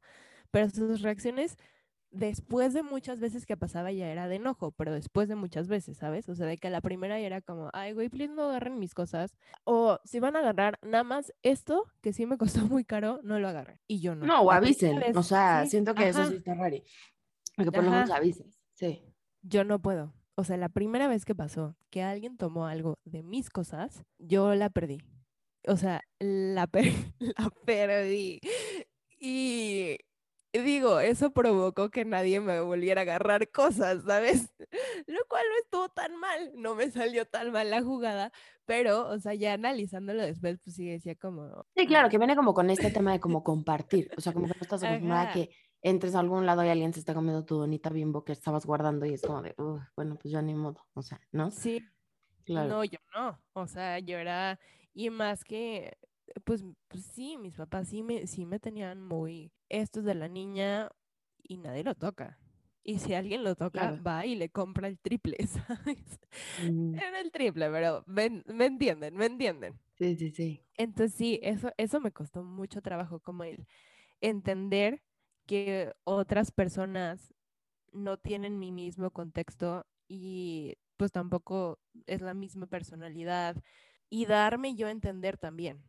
Pero 0.52 0.70
sus 0.70 1.02
reacciones 1.02 1.58
después 2.14 2.74
de 2.74 2.84
muchas 2.84 3.20
veces 3.20 3.46
que 3.46 3.58
pasaba 3.58 3.92
ya 3.92 4.10
era 4.10 4.30
de 4.30 4.36
enojo, 4.36 4.72
pero 4.72 4.94
después 4.94 5.28
de 5.28 5.36
muchas 5.36 5.68
veces, 5.68 5.98
¿sabes? 5.98 6.30
O 6.30 6.36
sea, 6.36 6.46
de 6.46 6.58
que 6.58 6.70
la 6.70 6.80
primera 6.80 7.20
era 7.20 7.42
como, 7.42 7.70
ay, 7.74 7.92
güey, 7.92 8.08
please 8.08 8.34
no 8.34 8.44
agarren 8.44 8.80
mis 8.80 8.94
cosas. 8.94 9.36
O 9.66 10.00
si 10.06 10.22
van 10.22 10.36
a 10.38 10.40
agarrar 10.40 10.80
nada 10.82 11.04
más 11.04 11.34
esto, 11.44 11.84
que 12.02 12.14
sí 12.14 12.26
me 12.26 12.38
costó 12.66 12.66
muy 12.68 12.86
caro, 12.86 13.20
no 13.24 13.40
lo 13.40 13.50
agarren. 13.50 13.80
Y 13.88 14.00
yo 14.00 14.16
no. 14.16 14.26
No, 14.26 14.42
o 14.42 14.52
avisen. 14.52 15.02
o 15.16 15.24
sea, 15.24 15.66
siento 15.66 15.94
que 15.94 16.08
eso 16.08 16.26
sí 16.28 16.36
está 16.36 16.54
raro. 16.54 16.78
Porque 17.56 17.72
por 17.72 17.84
lo 17.84 17.92
menos 17.92 18.10
avises. 18.10 18.60
Sí 18.74 19.04
yo 19.44 19.64
no 19.64 19.80
puedo. 19.80 20.14
O 20.36 20.44
sea, 20.44 20.58
la 20.58 20.70
primera 20.70 21.08
vez 21.08 21.26
que 21.26 21.36
pasó 21.36 21.76
que 21.92 22.02
alguien 22.02 22.38
tomó 22.38 22.66
algo 22.66 22.98
de 23.06 23.22
mis 23.22 23.50
cosas, 23.50 24.04
yo 24.18 24.56
la 24.56 24.70
perdí. 24.70 25.00
O 25.68 25.78
sea, 25.78 26.02
la, 26.20 26.70
la 27.20 27.50
perdí. 27.66 28.40
Y 29.20 29.98
digo, 30.62 31.00
eso 31.00 31.32
provocó 31.32 31.90
que 31.90 32.06
nadie 32.06 32.40
me 32.40 32.60
volviera 32.62 33.02
a 33.02 33.04
agarrar 33.04 33.50
cosas, 33.50 34.04
¿sabes? 34.06 34.54
Lo 35.08 35.26
cual 35.28 35.44
no 35.50 35.64
estuvo 35.64 35.90
tan 35.90 36.16
mal, 36.18 36.52
no 36.56 36.76
me 36.76 36.92
salió 36.92 37.26
tan 37.26 37.52
mal 37.52 37.72
la 37.72 37.82
jugada, 37.82 38.32
pero, 38.66 39.08
o 39.10 39.20
sea, 39.20 39.34
ya 39.34 39.54
analizándolo 39.54 40.22
después, 40.22 40.60
pues 40.64 40.76
sí 40.76 40.86
decía 40.86 41.16
como... 41.16 41.66
Sí, 41.76 41.88
claro, 41.88 42.10
que 42.10 42.20
viene 42.20 42.36
como 42.36 42.54
con 42.54 42.70
este 42.70 42.92
tema 42.92 43.12
de 43.12 43.20
como 43.20 43.44
compartir, 43.44 44.12
o 44.16 44.22
sea, 44.22 44.34
como 44.34 44.46
que 44.46 44.54
no 44.54 44.62
estás 44.62 44.84
acostumbrada 44.84 45.34
que 45.34 45.50
entres 45.82 46.16
a 46.16 46.20
algún 46.20 46.46
lado 46.46 46.64
y 46.64 46.70
alguien 46.70 46.94
se 46.94 47.00
está 47.00 47.14
comiendo 47.14 47.46
tu 47.46 47.58
donita 47.58 47.90
bimbo 47.90 48.24
que 48.24 48.32
estabas 48.32 48.66
guardando 48.66 49.06
y 49.06 49.14
es 49.14 49.22
como 49.22 49.42
de, 49.42 49.56
bueno, 49.96 50.18
pues 50.22 50.32
ya 50.32 50.42
ni 50.42 50.54
modo, 50.54 50.86
o 50.94 51.02
sea, 51.02 51.20
¿no? 51.32 51.52
Sí, 51.52 51.84
claro. 52.46 52.70
No, 52.70 52.84
yo 52.84 53.00
no, 53.16 53.42
o 53.54 53.68
sea, 53.68 54.00
yo 54.00 54.18
era, 54.18 54.60
y 54.94 55.10
más 55.10 55.44
que, 55.44 55.98
pues, 56.44 56.64
pues 56.88 57.04
sí, 57.06 57.38
mis 57.38 57.56
papás 57.56 57.88
sí 57.88 58.04
me, 58.04 58.28
sí 58.28 58.46
me 58.46 58.60
tenían 58.60 59.02
muy, 59.02 59.52
esto 59.70 60.00
es 60.00 60.06
de 60.06 60.16
la 60.16 60.28
niña 60.28 60.90
y 61.42 61.58
nadie 61.58 61.84
lo 61.84 61.96
toca. 61.96 62.40
Y 62.84 63.00
si 63.00 63.14
alguien 63.14 63.44
lo 63.44 63.56
toca, 63.56 63.92
va 64.06 64.26
y 64.26 64.36
le 64.36 64.50
compra 64.50 64.88
el 64.88 65.00
triple, 65.00 65.38
¿sabes? 65.48 66.20
Mm. 66.62 66.96
Era 66.96 67.22
el 67.22 67.32
triple, 67.32 67.70
pero 67.70 68.04
me, 68.08 68.44
me, 68.46 68.66
entienden, 68.66 69.16
me 69.16 69.26
entienden. 69.26 69.80
Sí, 69.98 70.16
sí, 70.18 70.32
sí. 70.32 70.62
Entonces 70.76 71.14
sí, 71.14 71.40
eso, 71.44 71.72
eso 71.78 72.02
me 72.02 72.12
costó 72.12 72.44
mucho 72.44 72.82
trabajo, 72.82 73.20
como 73.20 73.46
el 73.46 73.68
entender 74.20 75.02
que 75.46 75.94
otras 76.04 76.52
personas 76.52 77.34
no 77.94 78.18
tienen 78.18 78.60
mi 78.60 78.72
mismo 78.72 79.12
contexto 79.12 79.86
y 80.08 80.76
pues 80.98 81.12
tampoco 81.12 81.80
es 82.06 82.22
la 82.22 82.34
misma 82.34 82.66
personalidad 82.66 83.56
y 84.10 84.26
darme 84.26 84.76
yo 84.76 84.88
a 84.88 84.92
entender 84.92 85.38
también. 85.38 85.84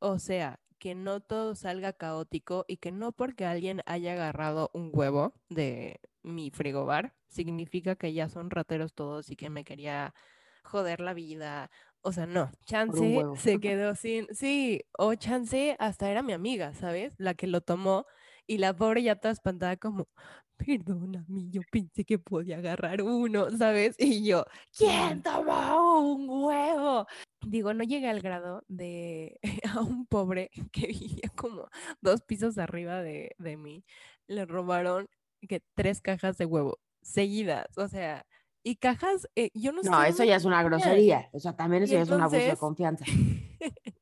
O 0.00 0.18
sea, 0.18 0.60
que 0.78 0.94
no 0.94 1.20
todo 1.20 1.54
salga 1.54 1.92
caótico 1.92 2.64
y 2.68 2.76
que 2.76 2.92
no 2.92 3.12
porque 3.12 3.44
alguien 3.44 3.82
haya 3.86 4.12
agarrado 4.12 4.70
un 4.72 4.90
huevo 4.92 5.34
de 5.48 6.00
mi 6.22 6.50
frigobar 6.50 7.14
significa 7.26 7.96
que 7.96 8.12
ya 8.12 8.28
son 8.28 8.50
rateros 8.50 8.94
todos 8.94 9.30
y 9.30 9.36
que 9.36 9.50
me 9.50 9.64
quería 9.64 10.14
joder 10.62 11.00
la 11.00 11.14
vida. 11.14 11.70
O 12.02 12.12
sea, 12.12 12.26
no, 12.26 12.50
Chance 12.64 13.22
se 13.36 13.60
quedó 13.60 13.94
sin, 13.94 14.26
sí, 14.32 14.82
o 14.96 15.14
Chance 15.14 15.76
hasta 15.78 16.10
era 16.10 16.22
mi 16.22 16.32
amiga, 16.32 16.74
¿sabes? 16.74 17.14
La 17.18 17.34
que 17.34 17.46
lo 17.46 17.60
tomó 17.60 18.06
y 18.46 18.58
la 18.58 18.74
pobre 18.74 19.02
ya 19.02 19.16
toda 19.16 19.32
espantada 19.32 19.76
como, 19.76 20.08
perdóname, 20.56 21.50
yo 21.50 21.60
pensé 21.70 22.04
que 22.04 22.18
podía 22.18 22.58
agarrar 22.58 23.02
uno, 23.02 23.50
¿sabes? 23.56 23.96
Y 23.98 24.24
yo, 24.24 24.44
¿quién 24.76 25.22
tomó 25.22 26.00
un 26.00 26.28
huevo? 26.28 27.06
Digo, 27.46 27.74
no 27.74 27.84
llegué 27.84 28.08
al 28.08 28.20
grado 28.20 28.64
de 28.68 29.38
a 29.74 29.80
un 29.80 30.06
pobre 30.06 30.50
que 30.72 30.88
vivía 30.88 31.30
como 31.36 31.68
dos 32.00 32.22
pisos 32.22 32.58
arriba 32.58 33.02
de, 33.02 33.34
de 33.38 33.56
mí, 33.56 33.84
le 34.26 34.46
robaron 34.46 35.08
que 35.48 35.62
tres 35.74 36.00
cajas 36.00 36.36
de 36.38 36.46
huevo 36.46 36.78
seguidas, 37.02 37.66
o 37.76 37.88
sea, 37.88 38.26
y 38.64 38.76
cajas, 38.76 39.28
eh, 39.36 39.50
yo 39.54 39.72
no, 39.72 39.82
sé. 39.82 39.90
No, 39.90 40.02
eso 40.02 40.24
ya 40.24 40.36
es 40.36 40.44
una 40.44 40.62
grosería, 40.62 41.28
o 41.32 41.40
sea, 41.40 41.54
también 41.56 41.84
eso 41.84 41.94
ya 41.94 42.02
es 42.02 42.10
un 42.10 42.20
abuso 42.20 42.36
de 42.36 42.56
confianza. 42.56 43.04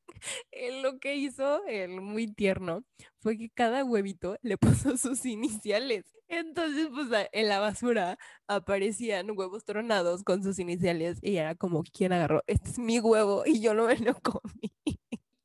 lo 0.81 0.99
que 0.99 1.15
hizo, 1.15 1.63
él 1.65 2.01
muy 2.01 2.27
tierno, 2.27 2.83
fue 3.19 3.37
que 3.37 3.49
cada 3.49 3.83
huevito 3.83 4.37
le 4.41 4.57
puso 4.57 4.97
sus 4.97 5.25
iniciales. 5.25 6.05
Entonces, 6.29 6.89
pues 6.93 7.07
en 7.31 7.47
la 7.47 7.59
basura 7.59 8.17
aparecían 8.47 9.31
huevos 9.31 9.63
tronados 9.63 10.23
con 10.23 10.43
sus 10.43 10.59
iniciales 10.59 11.19
y 11.21 11.37
era 11.37 11.55
como, 11.55 11.83
¿quién 11.83 12.11
agarró? 12.11 12.43
Este 12.47 12.69
es 12.69 12.79
mi 12.79 12.99
huevo 12.99 13.43
y 13.45 13.61
yo 13.61 13.73
no 13.73 13.87
me 13.87 13.97
lo 13.97 14.13
comí. 14.19 14.96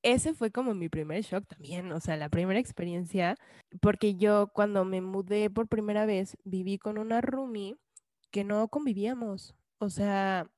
Ese 0.03 0.35
fue 0.35 0.51
como 0.51 0.75
mi 0.75 0.89
primer 0.89 1.23
shock 1.23 1.47
también, 1.47 1.93
o 1.93 2.01
sea, 2.01 2.17
la 2.17 2.29
primera 2.29 2.59
experiencia, 2.59 3.37
porque 3.81 4.17
yo 4.17 4.49
cuando 4.53 4.85
me 4.85 5.01
mudé 5.01 5.49
por 5.49 5.69
primera 5.69 6.07
vez 6.07 6.37
viví 6.45 6.79
con 6.79 6.99
una 6.99 7.21
roomie 7.21 7.77
que 8.31 8.45
no 8.45 8.69
convivíamos, 8.69 9.55
o 9.79 9.91
sea, 9.91 10.51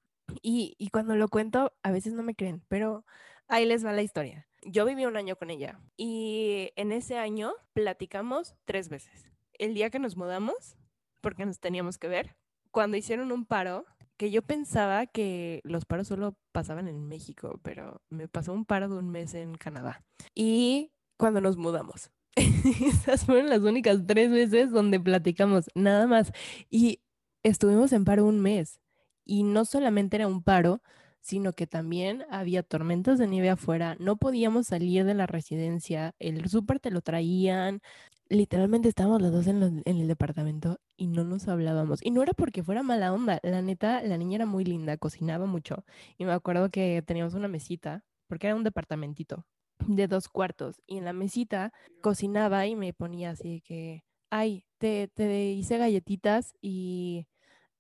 y, 0.43 0.75
y 0.79 0.89
cuando 0.89 1.17
lo 1.17 1.29
cuento 1.29 1.73
a 1.83 1.91
veces 1.91 2.15
no 2.15 2.23
me 2.23 2.35
creen, 2.35 2.63
pero 2.69 3.05
Ahí 3.49 3.67
les 3.67 3.85
va 3.85 3.93
la 3.93 4.03
historia. 4.03 4.47
Yo 4.63 4.87
viví 4.87 5.05
un 5.05 5.17
año 5.17 5.37
con 5.37 5.51
ella 5.51 5.79
y 5.97 6.73
en 6.77 6.93
ese 6.93 7.19
año 7.19 7.53
platicamos 7.75 8.57
tres 8.65 8.89
veces. 8.89 9.31
El 9.59 9.75
día 9.75 9.91
que 9.91 9.99
nos 9.99 10.17
mudamos, 10.17 10.77
porque 11.21 11.45
nos 11.45 11.61
teníamos 11.61 11.99
que 11.99 12.09
ver, 12.09 12.37
cuando 12.71 12.97
hicieron 12.97 13.31
un 13.31 13.45
paro, 13.45 13.85
que 14.17 14.31
yo 14.31 14.43
pensaba 14.43 15.07
que 15.07 15.61
los 15.65 15.85
paros 15.85 16.09
solo 16.09 16.37
pasaban 16.53 16.89
en 16.89 17.07
México, 17.07 17.61
pero 17.63 18.01
me 18.11 18.29
pasó 18.29 18.53
un 18.53 18.65
paro 18.65 18.89
de 18.89 18.97
un 18.97 19.11
mes 19.11 19.35
en 19.35 19.55
Canadá. 19.55 20.05
Y 20.35 20.93
cuando 21.17 21.41
nos 21.41 21.57
mudamos. 21.57 22.11
Esas 22.35 23.25
fueron 23.25 23.49
las 23.49 23.61
únicas 23.61 24.07
tres 24.07 24.31
veces 24.31 24.71
donde 24.71 25.01
platicamos, 25.01 25.71
nada 25.75 26.07
más. 26.07 26.33
Y 26.71 27.01
estuvimos 27.43 27.93
en 27.93 28.05
paro 28.05 28.25
un 28.27 28.41
mes. 28.41 28.81
Y 29.25 29.43
no 29.43 29.65
solamente 29.65 30.17
era 30.17 30.27
un 30.27 30.43
paro, 30.43 30.83
sino 31.25 31.55
que 31.55 31.67
también 31.67 32.27
había 32.31 32.63
tormentas 32.63 33.19
de 33.19 33.27
nieve 33.27 33.49
afuera, 33.49 33.97
no 33.99 34.17
podíamos 34.17 34.67
salir 34.67 35.07
de 35.07 35.15
la 35.15 35.27
residencia, 35.27 36.15
el 36.19 36.51
súper 36.51 36.81
te 36.81 36.91
lo 36.91 37.01
traían, 37.01 37.81
literalmente 38.29 38.91
estábamos 38.91 39.23
los 39.23 39.33
dos 39.33 39.47
en, 39.47 39.83
el 39.87 40.07
departamento 40.07 40.81
y 40.99 41.07
no 41.07 41.25
nos 41.25 41.49
hablábamos. 41.49 42.01
Y 42.03 42.11
no 42.11 42.23
era 42.23 42.35
porque 42.35 42.63
fuera 42.63 42.83
mala 42.83 43.13
onda, 43.15 43.41
la 43.43 43.63
neta, 43.63 44.03
la 44.03 44.19
niña 44.19 44.37
era 44.37 44.47
muy 44.47 44.65
linda, 44.65 44.99
cocinaba 44.99 45.47
mucho. 45.47 45.85
Y 46.19 46.27
me 46.27 46.33
acuerdo 46.33 46.69
que 46.71 47.03
teníamos 47.07 47.33
una 47.33 47.49
mesita, 47.49 48.05
porque 48.27 48.49
era 48.49 48.57
un 48.57 48.65
departamentito 48.65 49.47
de 49.89 50.09
dos 50.09 50.29
cuartos, 50.29 50.83
y 50.87 50.99
en 50.99 51.07
la 51.07 51.15
mesita 51.15 51.73
cocinaba 52.03 52.67
y 52.67 52.77
me 52.77 52.93
ponía 52.93 53.31
así 53.31 53.63
que, 53.63 54.05
ay, 54.31 54.67
te, 54.77 55.09
te 55.09 55.53
hice 55.53 55.79
galletitas 55.79 56.55
y 56.61 57.29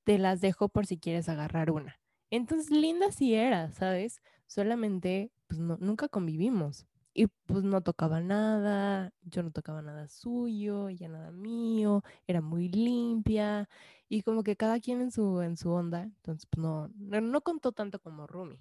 te 0.05 0.19
las 0.19 0.41
dejo 0.41 0.71
por 0.71 0.87
si 0.87 0.99
quieres 0.99 1.29
agarrar 1.29 1.71
una 1.71 1.99
Entonces, 2.31 2.71
linda 2.71 3.11
sí 3.13 3.35
era, 3.35 3.71
¿sabes? 3.73 4.21
Solamente, 4.47 5.33
pues 5.47 5.61
no, 5.61 5.77
nunca 5.81 6.09
convivimos. 6.09 6.87
Y 7.15 7.29
pues 7.47 7.63
no 7.63 7.81
tocaba 7.81 8.21
nada, 8.21 9.13
yo 9.23 9.45
no 9.45 9.53
tocaba 9.53 9.83
nada 9.83 10.09
suyo, 10.09 10.89
ella 10.89 11.09
nada 11.09 11.31
mío, 11.31 12.03
era 12.27 12.41
muy 12.41 12.69
limpia 12.69 13.69
y 14.09 14.23
como 14.23 14.43
que 14.43 14.57
cada 14.57 14.81
quien 14.81 15.01
en 15.01 15.13
su, 15.13 15.41
en 15.41 15.57
su 15.57 15.71
onda, 15.71 16.03
entonces 16.03 16.47
pues 16.51 16.61
no, 16.65 16.89
no, 16.97 17.21
no 17.21 17.41
contó 17.43 17.71
tanto 17.73 18.01
como 18.01 18.27
Rumi. 18.27 18.59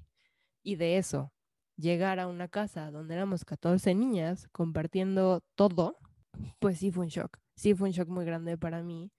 Y 0.63 0.76
de 0.78 0.97
eso, 0.97 1.34
llegar 1.78 2.19
a 2.19 2.28
una 2.28 2.47
casa 2.47 2.91
donde 2.91 3.15
éramos 3.15 3.45
14 3.45 3.95
niñas 3.95 4.47
compartiendo 4.52 5.41
todo, 5.56 5.97
pues 6.60 6.80
sí 6.80 6.91
fue 6.91 7.06
un 7.06 7.10
shock. 7.10 7.39
Sí 7.56 7.73
fue 7.76 7.89
un 7.89 7.93
shock 7.93 8.10
muy 8.10 8.26
grande 8.26 8.58
para 8.58 8.84
mí 8.84 9.12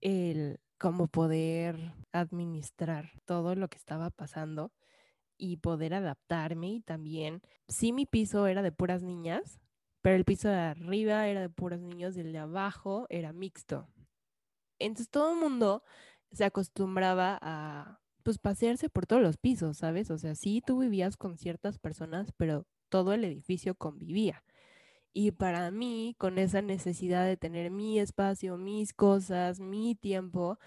el 0.00 0.60
cómo 0.78 1.08
poder 1.08 1.92
administrar 2.12 3.12
todo 3.24 3.54
lo 3.54 3.68
que 3.68 3.76
estaba 3.78 4.10
pasando 4.10 4.72
y 5.36 5.58
poder 5.58 5.94
adaptarme 5.94 6.68
y 6.70 6.80
también, 6.80 7.42
sí 7.68 7.92
mi 7.92 8.06
piso 8.06 8.46
era 8.46 8.62
de 8.62 8.72
puras 8.72 9.02
niñas, 9.02 9.60
pero 10.02 10.16
el 10.16 10.24
piso 10.24 10.48
de 10.48 10.56
arriba 10.56 11.26
era 11.28 11.40
de 11.40 11.50
puros 11.50 11.80
niños 11.80 12.16
y 12.16 12.20
el 12.20 12.32
de 12.32 12.38
abajo 12.38 13.06
era 13.10 13.32
mixto. 13.32 13.88
Entonces 14.78 15.10
todo 15.10 15.32
el 15.32 15.40
mundo 15.40 15.82
se 16.32 16.44
acostumbraba 16.44 17.38
a 17.40 18.00
pues 18.22 18.38
pasearse 18.38 18.90
por 18.90 19.06
todos 19.06 19.22
los 19.22 19.36
pisos, 19.38 19.78
¿sabes? 19.78 20.10
O 20.10 20.18
sea, 20.18 20.34
sí 20.34 20.62
tú 20.64 20.80
vivías 20.80 21.16
con 21.16 21.38
ciertas 21.38 21.78
personas, 21.78 22.32
pero 22.36 22.66
todo 22.88 23.12
el 23.12 23.24
edificio 23.24 23.74
convivía. 23.74 24.44
Y 25.20 25.32
para 25.32 25.72
mí, 25.72 26.14
con 26.16 26.38
esa 26.38 26.62
necesidad 26.62 27.26
de 27.26 27.36
tener 27.36 27.72
mi 27.72 27.98
espacio, 27.98 28.56
mis 28.56 28.92
cosas, 28.94 29.58
mi 29.58 29.96
tiempo, 29.96 30.60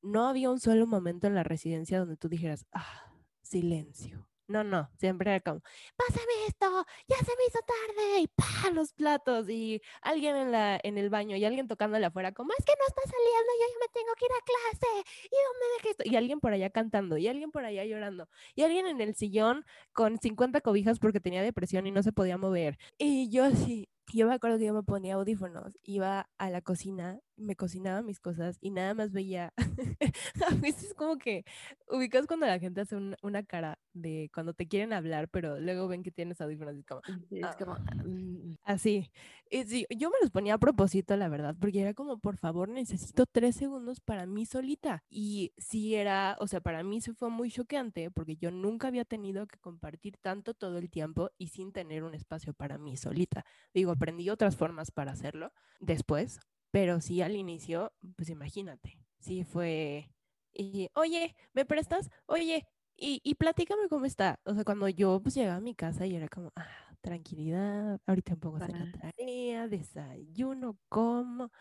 no 0.00 0.26
había 0.26 0.48
un 0.50 0.58
solo 0.58 0.86
momento 0.86 1.26
en 1.26 1.34
la 1.34 1.42
residencia 1.42 1.98
donde 1.98 2.16
tú 2.16 2.30
dijeras, 2.30 2.64
ah, 2.72 3.12
silencio. 3.42 4.26
No, 4.46 4.62
no, 4.62 4.90
siempre 4.98 5.30
era 5.30 5.40
como, 5.40 5.62
pásame 5.96 6.32
esto, 6.46 6.66
ya 7.08 7.16
se 7.16 7.32
me 7.36 7.44
hizo 7.48 7.58
tarde, 7.66 8.20
y 8.20 8.26
pa, 8.28 8.70
los 8.74 8.92
platos, 8.92 9.48
y 9.48 9.80
alguien 10.02 10.36
en, 10.36 10.52
la, 10.52 10.78
en 10.82 10.98
el 10.98 11.08
baño, 11.08 11.34
y 11.36 11.44
alguien 11.46 11.66
tocándole 11.66 12.04
afuera, 12.04 12.32
como, 12.32 12.52
es 12.58 12.62
que 12.64 12.74
no 12.78 12.86
está 12.86 13.00
saliendo, 13.04 13.52
yo 13.58 13.66
ya 13.72 13.78
me 13.80 13.88
tengo 13.94 14.12
que 14.18 14.26
ir 14.26 14.32
a 14.32 14.44
clase, 14.44 15.08
y 15.24 15.36
dónde 15.46 15.66
dejé 15.78 15.90
esto, 15.90 16.04
y 16.04 16.16
alguien 16.16 16.40
por 16.40 16.52
allá 16.52 16.68
cantando, 16.68 17.16
y 17.16 17.26
alguien 17.26 17.50
por 17.50 17.64
allá 17.64 17.84
llorando, 17.86 18.28
y 18.54 18.62
alguien 18.64 18.86
en 18.86 19.00
el 19.00 19.14
sillón 19.14 19.64
con 19.94 20.18
50 20.18 20.60
cobijas 20.60 20.98
porque 20.98 21.20
tenía 21.20 21.42
depresión 21.42 21.86
y 21.86 21.90
no 21.90 22.02
se 22.02 22.12
podía 22.12 22.36
mover, 22.36 22.76
y 22.98 23.30
yo 23.30 23.44
así, 23.44 23.88
yo 24.12 24.26
me 24.26 24.34
acuerdo 24.34 24.58
que 24.58 24.66
yo 24.66 24.74
me 24.74 24.82
ponía 24.82 25.14
audífonos, 25.14 25.78
iba 25.82 26.28
a 26.36 26.50
la 26.50 26.60
cocina, 26.60 27.18
me 27.36 27.56
cocinaba 27.56 28.02
mis 28.02 28.20
cosas 28.20 28.58
y 28.60 28.70
nada 28.70 28.94
más 28.94 29.12
veía. 29.12 29.52
a 30.48 30.54
veces 30.56 30.84
es 30.84 30.94
como 30.94 31.18
que 31.18 31.44
ubicas 31.88 32.26
cuando 32.26 32.46
la 32.46 32.58
gente 32.58 32.80
hace 32.80 32.96
una 33.22 33.42
cara 33.42 33.78
de 33.92 34.30
cuando 34.34 34.54
te 34.54 34.66
quieren 34.66 34.92
hablar, 34.92 35.28
pero 35.28 35.58
luego 35.60 35.88
ven 35.88 36.02
que 36.02 36.10
tienes 36.10 36.40
audífonos 36.40 36.76
y 36.76 36.82
como, 36.82 37.00
es 37.30 37.44
ah, 37.44 37.56
como 37.58 37.76
mm, 38.04 38.56
así. 38.64 39.10
Y 39.50 39.64
sí, 39.64 39.86
yo 39.90 40.10
me 40.10 40.16
los 40.20 40.30
ponía 40.30 40.54
a 40.54 40.58
propósito, 40.58 41.16
la 41.16 41.28
verdad, 41.28 41.54
porque 41.60 41.80
era 41.80 41.94
como, 41.94 42.18
por 42.18 42.36
favor, 42.36 42.68
necesito 42.68 43.26
tres 43.26 43.56
segundos 43.56 44.00
para 44.00 44.26
mí 44.26 44.46
solita. 44.46 45.04
Y 45.08 45.52
sí 45.58 45.94
era, 45.94 46.36
o 46.40 46.48
sea, 46.48 46.60
para 46.60 46.82
mí 46.82 47.00
se 47.00 47.14
fue 47.14 47.30
muy 47.30 47.50
choqueante 47.50 48.10
porque 48.10 48.36
yo 48.36 48.50
nunca 48.50 48.88
había 48.88 49.04
tenido 49.04 49.46
que 49.46 49.58
compartir 49.58 50.16
tanto 50.18 50.54
todo 50.54 50.78
el 50.78 50.90
tiempo 50.90 51.30
y 51.38 51.48
sin 51.48 51.72
tener 51.72 52.04
un 52.04 52.14
espacio 52.14 52.54
para 52.54 52.78
mí 52.78 52.96
solita. 52.96 53.44
Digo, 53.72 53.92
aprendí 53.92 54.28
otras 54.30 54.56
formas 54.56 54.90
para 54.90 55.12
hacerlo 55.12 55.52
después, 55.80 56.40
pero 56.74 57.00
sí 57.00 57.22
al 57.22 57.36
inicio, 57.36 57.92
pues 58.16 58.30
imagínate, 58.30 58.98
sí 59.20 59.44
fue, 59.44 60.10
y, 60.52 60.88
oye, 60.94 61.36
¿me 61.52 61.64
prestas? 61.64 62.10
Oye, 62.26 62.66
y, 62.96 63.20
y 63.22 63.36
platícame 63.36 63.88
cómo 63.88 64.06
está. 64.06 64.40
O 64.44 64.54
sea, 64.54 64.64
cuando 64.64 64.88
yo 64.88 65.20
pues 65.22 65.36
llegaba 65.36 65.58
a 65.58 65.60
mi 65.60 65.76
casa 65.76 66.04
y 66.04 66.16
era 66.16 66.26
como, 66.26 66.52
ah, 66.56 66.96
tranquilidad, 67.00 68.00
ahorita 68.06 68.34
pongo 68.34 68.56
a 68.56 68.64
hacer 68.64 68.76
la 68.76 68.90
tarea, 68.90 69.68
desayuno, 69.68 70.76
como, 70.88 71.52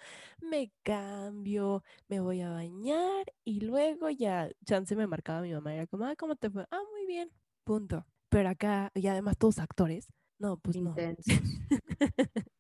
me 0.42 0.72
cambio, 0.82 1.84
me 2.08 2.20
voy 2.20 2.42
a 2.42 2.50
bañar 2.50 3.32
y 3.44 3.60
luego 3.60 4.10
ya, 4.10 4.50
chance 4.66 4.96
me 4.96 5.06
marcaba 5.06 5.42
mi 5.42 5.54
mamá, 5.54 5.76
era 5.76 5.86
como, 5.86 6.06
ah, 6.06 6.16
¿cómo 6.18 6.36
te 6.36 6.50
fue? 6.50 6.66
Ah, 6.72 6.82
muy 6.92 7.06
bien, 7.06 7.30
punto. 7.64 8.04
Pero 8.30 8.50
acá, 8.50 8.92
y 8.96 9.06
además 9.06 9.38
todos 9.38 9.60
actores, 9.60 10.08
no, 10.40 10.58
pues 10.58 10.76
no. 10.78 10.96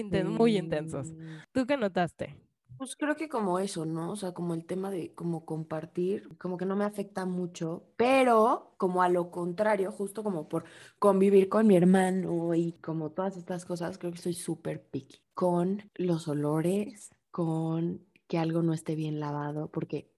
intensos. 0.00 0.34
Inten- 0.34 0.38
muy 0.38 0.56
intensos. 0.56 1.08
Sí. 1.08 1.14
¿Tú 1.52 1.66
qué 1.66 1.76
notaste? 1.76 2.36
Pues 2.76 2.96
creo 2.96 3.14
que 3.16 3.28
como 3.28 3.60
eso, 3.60 3.86
¿no? 3.86 4.10
O 4.12 4.16
sea, 4.16 4.32
como 4.34 4.52
el 4.52 4.66
tema 4.66 4.90
de 4.90 5.14
como 5.14 5.44
compartir, 5.46 6.36
como 6.38 6.56
que 6.58 6.66
no 6.66 6.74
me 6.76 6.84
afecta 6.84 7.24
mucho, 7.24 7.84
pero 7.96 8.74
como 8.78 9.02
a 9.02 9.08
lo 9.08 9.30
contrario, 9.30 9.92
justo 9.92 10.24
como 10.24 10.48
por 10.48 10.64
convivir 10.98 11.48
con 11.48 11.66
mi 11.68 11.76
hermano 11.76 12.52
y 12.54 12.72
como 12.80 13.10
todas 13.12 13.36
estas 13.36 13.64
cosas, 13.64 13.96
creo 13.96 14.12
que 14.12 14.18
soy 14.18 14.34
súper 14.34 14.84
picky 14.84 15.22
con 15.34 15.88
los 15.94 16.26
olores, 16.26 17.10
con 17.30 18.04
que 18.26 18.38
algo 18.38 18.62
no 18.62 18.72
esté 18.74 18.96
bien 18.96 19.20
lavado, 19.20 19.70
porque 19.70 20.10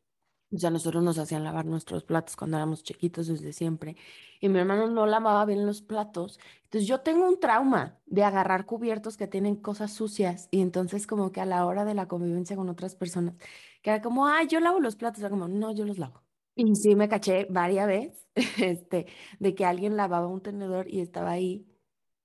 o 0.56 0.58
sea, 0.58 0.70
nosotros 0.70 1.02
nos 1.02 1.18
hacían 1.18 1.44
lavar 1.44 1.66
nuestros 1.66 2.02
platos 2.04 2.34
cuando 2.36 2.56
éramos 2.56 2.82
chiquitos 2.82 3.26
desde 3.26 3.52
siempre. 3.52 3.96
Y 4.40 4.48
mi 4.48 4.58
hermano 4.58 4.86
no 4.88 5.06
lavaba 5.06 5.44
bien 5.44 5.66
los 5.66 5.82
platos. 5.82 6.40
Entonces 6.64 6.88
yo 6.88 7.00
tengo 7.00 7.28
un 7.28 7.38
trauma 7.40 7.98
de 8.06 8.24
agarrar 8.24 8.64
cubiertos 8.66 9.16
que 9.18 9.26
tienen 9.26 9.56
cosas 9.56 9.92
sucias. 9.92 10.48
Y 10.50 10.62
entonces 10.62 11.06
como 11.06 11.30
que 11.32 11.40
a 11.42 11.46
la 11.46 11.66
hora 11.66 11.84
de 11.84 11.94
la 11.94 12.08
convivencia 12.08 12.56
con 12.56 12.68
otras 12.70 12.94
personas, 12.96 13.34
que 13.82 13.90
era 13.90 14.00
como, 14.02 14.26
ah, 14.26 14.42
yo 14.44 14.60
lavo 14.60 14.80
los 14.80 14.96
platos. 14.96 15.20
Era 15.20 15.30
como, 15.30 15.46
no, 15.48 15.72
yo 15.72 15.84
los 15.84 15.98
lavo. 15.98 16.22
Y 16.54 16.74
sí 16.74 16.94
me 16.96 17.08
caché 17.08 17.46
varias 17.50 17.86
veces 17.86 18.26
este, 18.58 19.06
de 19.38 19.54
que 19.54 19.64
alguien 19.66 19.96
lavaba 19.96 20.26
un 20.26 20.40
tenedor 20.42 20.88
y 20.88 21.00
estaba 21.00 21.32
ahí 21.32 21.66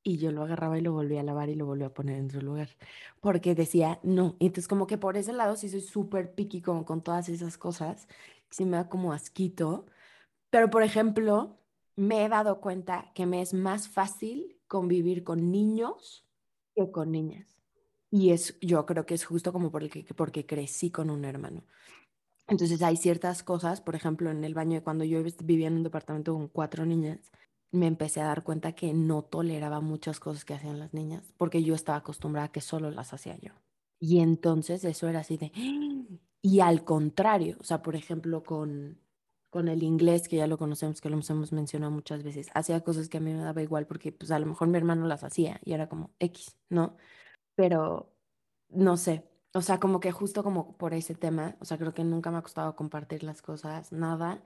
y 0.03 0.17
yo 0.17 0.31
lo 0.31 0.43
agarraba 0.43 0.77
y 0.77 0.81
lo 0.81 0.93
volvía 0.93 1.21
a 1.21 1.23
lavar 1.23 1.49
y 1.49 1.55
lo 1.55 1.65
volvía 1.65 1.87
a 1.87 1.93
poner 1.93 2.17
en 2.17 2.31
su 2.31 2.41
lugar, 2.41 2.69
porque 3.19 3.55
decía 3.55 3.99
no. 4.03 4.35
Entonces 4.39 4.67
como 4.67 4.87
que 4.87 4.97
por 4.97 5.17
ese 5.17 5.33
lado 5.33 5.55
sí 5.55 5.69
soy 5.69 5.81
súper 5.81 6.33
picky 6.33 6.61
como 6.61 6.85
con 6.85 7.03
todas 7.03 7.29
esas 7.29 7.57
cosas, 7.57 8.07
sí 8.49 8.65
me 8.65 8.77
da 8.77 8.89
como 8.89 9.13
asquito. 9.13 9.85
Pero 10.49 10.69
por 10.69 10.83
ejemplo, 10.83 11.59
me 11.95 12.25
he 12.25 12.29
dado 12.29 12.61
cuenta 12.61 13.11
que 13.15 13.25
me 13.25 13.41
es 13.41 13.53
más 13.53 13.87
fácil 13.89 14.59
convivir 14.67 15.23
con 15.23 15.51
niños 15.51 16.25
que 16.75 16.91
con 16.91 17.11
niñas. 17.11 17.47
Y 18.11 18.31
es, 18.31 18.59
yo 18.61 18.85
creo 18.85 19.05
que 19.05 19.13
es 19.15 19.25
justo 19.25 19.53
como 19.53 19.71
porque, 19.71 20.05
porque 20.15 20.45
crecí 20.45 20.91
con 20.91 21.09
un 21.09 21.25
hermano. 21.25 21.63
Entonces 22.47 22.81
hay 22.81 22.97
ciertas 22.97 23.43
cosas, 23.43 23.81
por 23.81 23.95
ejemplo, 23.95 24.29
en 24.31 24.43
el 24.43 24.53
baño, 24.53 24.83
cuando 24.83 25.05
yo 25.05 25.23
vivía 25.43 25.67
en 25.67 25.75
un 25.77 25.83
departamento 25.83 26.33
con 26.33 26.49
cuatro 26.49 26.85
niñas, 26.85 27.31
me 27.71 27.87
empecé 27.87 28.21
a 28.21 28.25
dar 28.25 28.43
cuenta 28.43 28.73
que 28.73 28.93
no 28.93 29.23
toleraba 29.23 29.79
muchas 29.79 30.19
cosas 30.19 30.45
que 30.45 30.53
hacían 30.53 30.79
las 30.79 30.93
niñas, 30.93 31.33
porque 31.37 31.63
yo 31.63 31.73
estaba 31.73 31.99
acostumbrada 31.99 32.47
a 32.47 32.51
que 32.51 32.61
solo 32.61 32.91
las 32.91 33.13
hacía 33.13 33.37
yo. 33.37 33.53
Y 33.99 34.19
entonces 34.19 34.83
eso 34.83 35.07
era 35.07 35.19
así 35.19 35.37
de... 35.37 35.51
Y 36.43 36.59
al 36.59 36.83
contrario, 36.83 37.57
o 37.59 37.63
sea, 37.63 37.83
por 37.83 37.95
ejemplo, 37.95 38.43
con, 38.43 38.99
con 39.51 39.67
el 39.67 39.83
inglés, 39.83 40.27
que 40.27 40.37
ya 40.37 40.47
lo 40.47 40.57
conocemos, 40.57 40.99
que 40.99 41.09
lo 41.09 41.15
hemos 41.15 41.51
mencionado 41.51 41.91
muchas 41.91 42.23
veces, 42.23 42.49
hacía 42.55 42.81
cosas 42.81 43.09
que 43.09 43.17
a 43.17 43.21
mí 43.21 43.31
me 43.31 43.43
daba 43.43 43.61
igual, 43.61 43.85
porque 43.85 44.11
pues 44.11 44.31
a 44.31 44.39
lo 44.39 44.47
mejor 44.47 44.67
mi 44.67 44.77
hermano 44.77 45.05
las 45.05 45.23
hacía 45.23 45.61
y 45.63 45.73
era 45.73 45.87
como 45.87 46.09
X, 46.19 46.57
¿no? 46.69 46.97
Pero 47.53 48.11
no 48.69 48.97
sé, 48.97 49.29
o 49.53 49.61
sea, 49.61 49.79
como 49.79 49.99
que 49.99 50.11
justo 50.11 50.43
como 50.43 50.77
por 50.77 50.93
ese 50.93 51.13
tema, 51.13 51.57
o 51.59 51.65
sea, 51.65 51.77
creo 51.77 51.93
que 51.93 52.03
nunca 52.03 52.31
me 52.31 52.37
ha 52.37 52.41
costado 52.41 52.75
compartir 52.75 53.23
las 53.23 53.41
cosas, 53.41 53.91
nada 53.91 54.43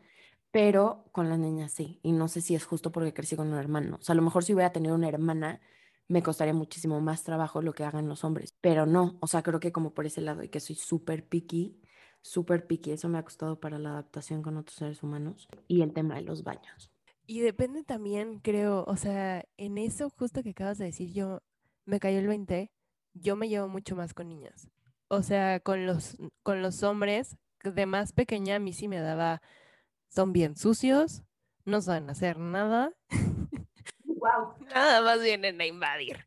pero 0.55 1.03
con 1.11 1.27
las 1.27 1.37
niñas 1.37 1.73
sí. 1.73 1.99
Y 2.01 2.13
no 2.13 2.29
sé 2.29 2.39
si 2.39 2.55
es 2.55 2.63
justo 2.63 2.89
porque 2.89 3.13
crecí 3.13 3.35
con 3.35 3.49
un 3.49 3.59
hermano. 3.59 3.97
O 3.99 4.01
sea, 4.01 4.13
a 4.13 4.15
lo 4.15 4.21
mejor 4.21 4.45
si 4.45 4.53
hubiera 4.53 4.71
tenido 4.71 4.95
una 4.95 5.09
hermana, 5.09 5.59
me 6.07 6.23
costaría 6.23 6.53
muchísimo 6.53 7.01
más 7.01 7.23
trabajo 7.23 7.61
lo 7.61 7.73
que 7.73 7.83
hagan 7.83 8.07
los 8.07 8.23
hombres. 8.23 8.55
Pero 8.61 8.85
no, 8.85 9.17
o 9.19 9.27
sea, 9.27 9.43
creo 9.43 9.59
que 9.59 9.73
como 9.73 9.93
por 9.93 10.05
ese 10.05 10.21
lado 10.21 10.43
y 10.43 10.47
que 10.47 10.61
soy 10.61 10.77
súper 10.77 11.27
picky, 11.27 11.81
súper 12.21 12.67
picky, 12.67 12.93
eso 12.93 13.09
me 13.09 13.17
ha 13.17 13.23
costado 13.23 13.59
para 13.59 13.77
la 13.79 13.89
adaptación 13.89 14.41
con 14.41 14.55
otros 14.55 14.77
seres 14.77 15.03
humanos 15.03 15.49
y 15.67 15.81
el 15.81 15.91
tema 15.91 16.15
de 16.15 16.21
los 16.21 16.45
baños. 16.45 16.89
Y 17.27 17.41
depende 17.41 17.83
también, 17.83 18.39
creo, 18.39 18.85
o 18.87 18.95
sea, 18.95 19.43
en 19.57 19.77
eso 19.77 20.09
justo 20.09 20.41
que 20.41 20.51
acabas 20.51 20.77
de 20.77 20.85
decir, 20.85 21.11
yo 21.11 21.41
me 21.83 21.99
cayó 21.99 22.19
el 22.19 22.27
20, 22.27 22.71
yo 23.13 23.35
me 23.35 23.49
llevo 23.49 23.67
mucho 23.67 23.97
más 23.97 24.13
con 24.13 24.29
niñas. 24.29 24.69
O 25.09 25.21
sea, 25.21 25.59
con 25.59 25.85
los, 25.85 26.15
con 26.43 26.61
los 26.61 26.81
hombres, 26.81 27.35
de 27.61 27.85
más 27.85 28.13
pequeña 28.13 28.55
a 28.55 28.59
mí 28.59 28.71
sí 28.71 28.87
me 28.87 29.01
daba 29.01 29.41
son 30.15 30.33
bien 30.33 30.55
sucios, 30.55 31.23
no 31.65 31.81
saben 31.81 32.09
hacer 32.09 32.39
nada. 32.39 32.93
Wow. 34.07 34.55
Nada 34.73 35.01
más 35.03 35.21
vienen 35.21 35.61
a 35.61 35.67
invadir. 35.67 36.25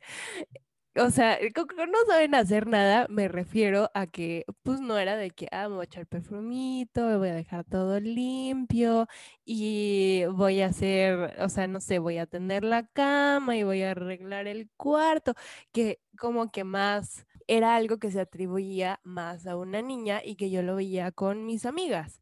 O 0.97 1.11
sea, 1.11 1.39
no 1.41 1.99
saben 2.07 2.35
hacer 2.35 2.67
nada, 2.67 3.07
me 3.09 3.29
refiero 3.29 3.91
a 3.95 4.07
que, 4.07 4.45
pues 4.63 4.81
no 4.81 4.99
era 4.99 5.17
de 5.17 5.31
que, 5.31 5.49
ah, 5.53 5.69
me 5.69 5.77
voy 5.77 5.83
a 5.83 5.85
echar 5.85 6.07
perfumito, 6.07 7.07
me 7.07 7.17
voy 7.17 7.29
a 7.29 7.35
dejar 7.35 7.65
todo 7.65 7.99
limpio 8.01 9.07
y 9.45 10.25
voy 10.33 10.61
a 10.61 10.67
hacer, 10.67 11.37
o 11.41 11.49
sea, 11.49 11.67
no 11.69 11.81
sé, 11.81 11.99
voy 11.99 12.19
a 12.19 12.27
tender 12.27 12.65
la 12.65 12.87
cama 12.89 13.57
y 13.57 13.63
voy 13.63 13.83
a 13.83 13.93
arreglar 13.93 14.47
el 14.49 14.71
cuarto, 14.77 15.35
que 15.73 16.01
como 16.19 16.51
que 16.51 16.65
más 16.65 17.27
era 17.47 17.77
algo 17.77 17.99
que 17.99 18.11
se 18.11 18.21
atribuía 18.21 19.01
más 19.05 19.47
a 19.47 19.57
una 19.57 19.83
niña 19.83 20.21
y 20.25 20.37
que 20.37 20.51
yo 20.51 20.63
lo 20.63 20.77
veía 20.77 21.13
con 21.13 21.47
mis 21.47 21.65
amigas 21.67 22.21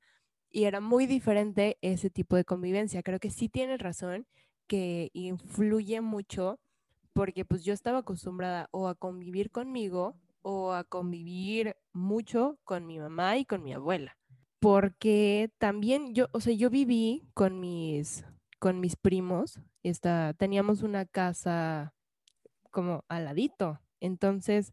y 0.57 0.65
era 0.65 0.81
muy 0.81 1.05
diferente 1.05 1.77
ese 1.83 2.09
tipo 2.09 2.35
de 2.35 2.47
convivencia. 2.47 3.03
Creo 3.03 3.21
que 3.21 3.29
sí 3.29 3.51
tienes 3.51 3.79
razón 3.79 4.27
que 4.67 5.11
influye 5.13 6.01
mucho 6.01 6.59
porque 7.13 7.45
pues 7.45 7.63
yo 7.63 7.75
estaba 7.75 7.99
acostumbrada 7.99 8.71
o 8.71 8.89
a 8.89 8.95
convivir 8.95 9.51
conmigo 9.51 10.17
o 10.41 10.73
a 10.73 10.85
convivir 10.85 11.77
mucho 11.93 12.59
con 12.65 12.87
mi 12.87 12.99
mamá 12.99 13.37
y 13.37 13.45
con 13.45 13.63
mi 13.63 13.75
abuela. 13.75 14.17
Porque 14.59 15.51
también 15.59 16.15
yo, 16.15 16.29
o 16.33 16.41
sea, 16.41 16.55
yo 16.55 16.71
viví 16.71 17.29
con 17.35 17.61
mis, 17.61 18.25
con 18.59 18.81
mis 18.81 18.97
primos, 18.97 19.61
esta, 19.83 20.33
teníamos 20.39 20.83
una 20.83 21.05
casa 21.05 21.93
como 22.71 23.05
al 23.09 23.27
ladito. 23.27 23.79
Entonces, 24.01 24.73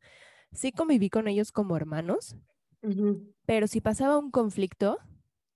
sí 0.54 0.72
conviví 0.72 1.10
con 1.10 1.28
ellos 1.28 1.52
como 1.52 1.76
hermanos, 1.76 2.38
pero 3.46 3.68
si 3.68 3.82
pasaba 3.82 4.18
un 4.18 4.32
conflicto, 4.32 4.98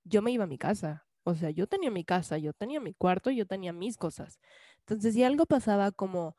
yo 0.07 0.21
me 0.21 0.31
iba 0.31 0.45
a 0.45 0.47
mi 0.47 0.57
casa. 0.57 1.05
O 1.23 1.35
sea, 1.35 1.49
yo 1.49 1.67
tenía 1.67 1.91
mi 1.91 2.05
casa, 2.05 2.37
yo 2.37 2.53
tenía 2.53 2.79
mi 2.79 2.93
cuarto, 2.93 3.31
yo 3.31 3.45
tenía 3.45 3.73
mis 3.73 3.97
cosas. 3.97 4.39
Entonces, 4.79 5.13
si 5.13 5.23
algo 5.23 5.45
pasaba 5.45 5.91
como 5.91 6.37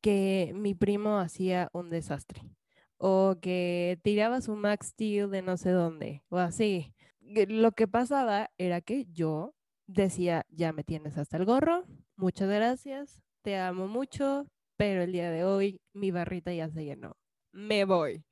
que 0.00 0.52
mi 0.54 0.74
primo 0.74 1.18
hacía 1.18 1.70
un 1.72 1.90
desastre 1.90 2.42
o 2.98 3.36
que 3.40 3.98
tiraba 4.02 4.40
su 4.40 4.54
Max 4.56 4.88
Steel 4.88 5.30
de 5.30 5.42
no 5.42 5.56
sé 5.56 5.70
dónde 5.70 6.22
o 6.28 6.38
así, 6.38 6.94
lo 7.20 7.72
que 7.72 7.88
pasaba 7.88 8.50
era 8.58 8.80
que 8.80 9.06
yo 9.12 9.54
decía, 9.86 10.46
ya 10.50 10.72
me 10.72 10.84
tienes 10.84 11.18
hasta 11.18 11.36
el 11.36 11.44
gorro, 11.44 11.84
muchas 12.16 12.48
gracias, 12.48 13.22
te 13.42 13.56
amo 13.58 13.88
mucho, 13.88 14.46
pero 14.76 15.02
el 15.02 15.12
día 15.12 15.30
de 15.30 15.44
hoy 15.44 15.80
mi 15.92 16.10
barrita 16.10 16.52
ya 16.52 16.68
se 16.70 16.84
llenó, 16.84 17.16
me 17.52 17.84
voy, 17.84 18.24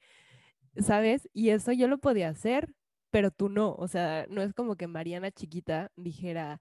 ¿sabes? 0.76 1.28
Y 1.32 1.50
eso 1.50 1.72
yo 1.72 1.88
lo 1.88 1.98
podía 1.98 2.28
hacer, 2.28 2.72
pero 3.10 3.30
tú 3.30 3.48
no, 3.48 3.74
o 3.74 3.88
sea, 3.88 4.26
no 4.28 4.42
es 4.42 4.54
como 4.54 4.76
que 4.76 4.86
Mariana 4.86 5.30
chiquita 5.30 5.90
dijera, 5.96 6.60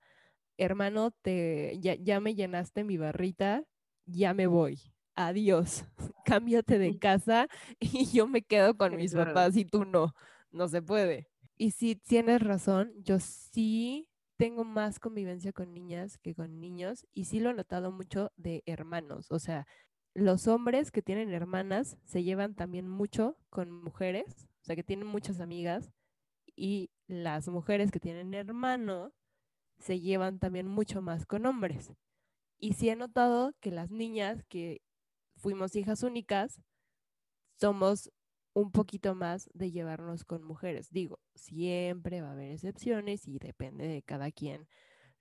hermano, 0.58 1.12
te, 1.22 1.78
ya, 1.80 1.96
ya 1.96 2.20
me 2.20 2.36
llenaste 2.36 2.84
mi 2.84 2.98
barrita, 2.98 3.64
ya 4.06 4.34
me 4.34 4.48
voy, 4.48 4.80
adiós, 5.16 5.86
cámbiate 6.26 6.80
de 6.80 6.98
casa 7.00 7.48
y 7.80 8.06
yo 8.08 8.28
me 8.28 8.42
quedo 8.42 8.78
con 8.78 8.96
mis 8.96 9.14
papás 9.14 9.56
y 9.58 9.66
tú 9.66 9.86
no, 9.86 10.14
no 10.52 10.68
se 10.68 10.82
puede. 10.82 11.28
Y 11.58 11.72
sí, 11.72 11.96
tienes 11.96 12.42
razón, 12.42 12.94
yo 13.04 13.20
sí 13.20 14.08
tengo 14.38 14.64
más 14.64 15.00
convivencia 15.00 15.52
con 15.52 15.74
niñas 15.74 16.18
que 16.18 16.34
con 16.34 16.62
niños 16.62 17.06
y 17.14 17.26
sí 17.26 17.42
lo 17.42 17.50
he 17.50 17.54
notado 17.54 17.92
mucho 17.92 18.32
de 18.38 18.64
hermanos. 18.66 19.30
O 19.32 19.40
sea, 19.40 19.68
los 20.14 20.48
hombres 20.48 20.92
que 20.92 21.02
tienen 21.02 21.34
hermanas 21.34 21.98
se 22.06 22.24
llevan 22.24 22.56
también 22.56 22.88
mucho 22.88 23.38
con 23.50 23.72
mujeres, 23.72 24.48
o 24.62 24.66
sea, 24.66 24.76
que 24.78 24.84
tienen 24.84 25.08
muchas 25.08 25.42
amigas 25.42 25.92
y 26.60 26.92
las 27.08 27.48
mujeres 27.48 27.90
que 27.90 28.00
tienen 28.00 28.34
hermano 28.34 29.14
se 29.80 30.02
llevan 30.02 30.40
también 30.40 30.68
mucho 30.68 31.02
más 31.02 31.26
con 31.26 31.46
hombres. 31.46 31.94
Y 32.58 32.74
sí 32.74 32.90
he 32.90 32.96
notado 32.98 33.54
que 33.62 33.72
las 33.72 33.90
niñas 33.90 34.44
que 34.50 34.82
fuimos 35.38 35.76
hijas 35.78 36.04
únicas 36.04 36.62
somos 37.60 38.12
un 38.54 38.72
poquito 38.72 39.16
más 39.16 39.50
de 39.54 39.72
llevarnos 39.72 40.26
con 40.26 40.44
mujeres. 40.44 40.90
Digo, 40.92 41.20
siempre 41.34 42.22
va 42.22 42.30
a 42.30 42.34
haber 42.34 42.52
excepciones 42.52 43.26
y 43.28 43.40
depende 43.40 43.88
de 43.88 44.02
cada 44.02 44.30
quien 44.32 44.68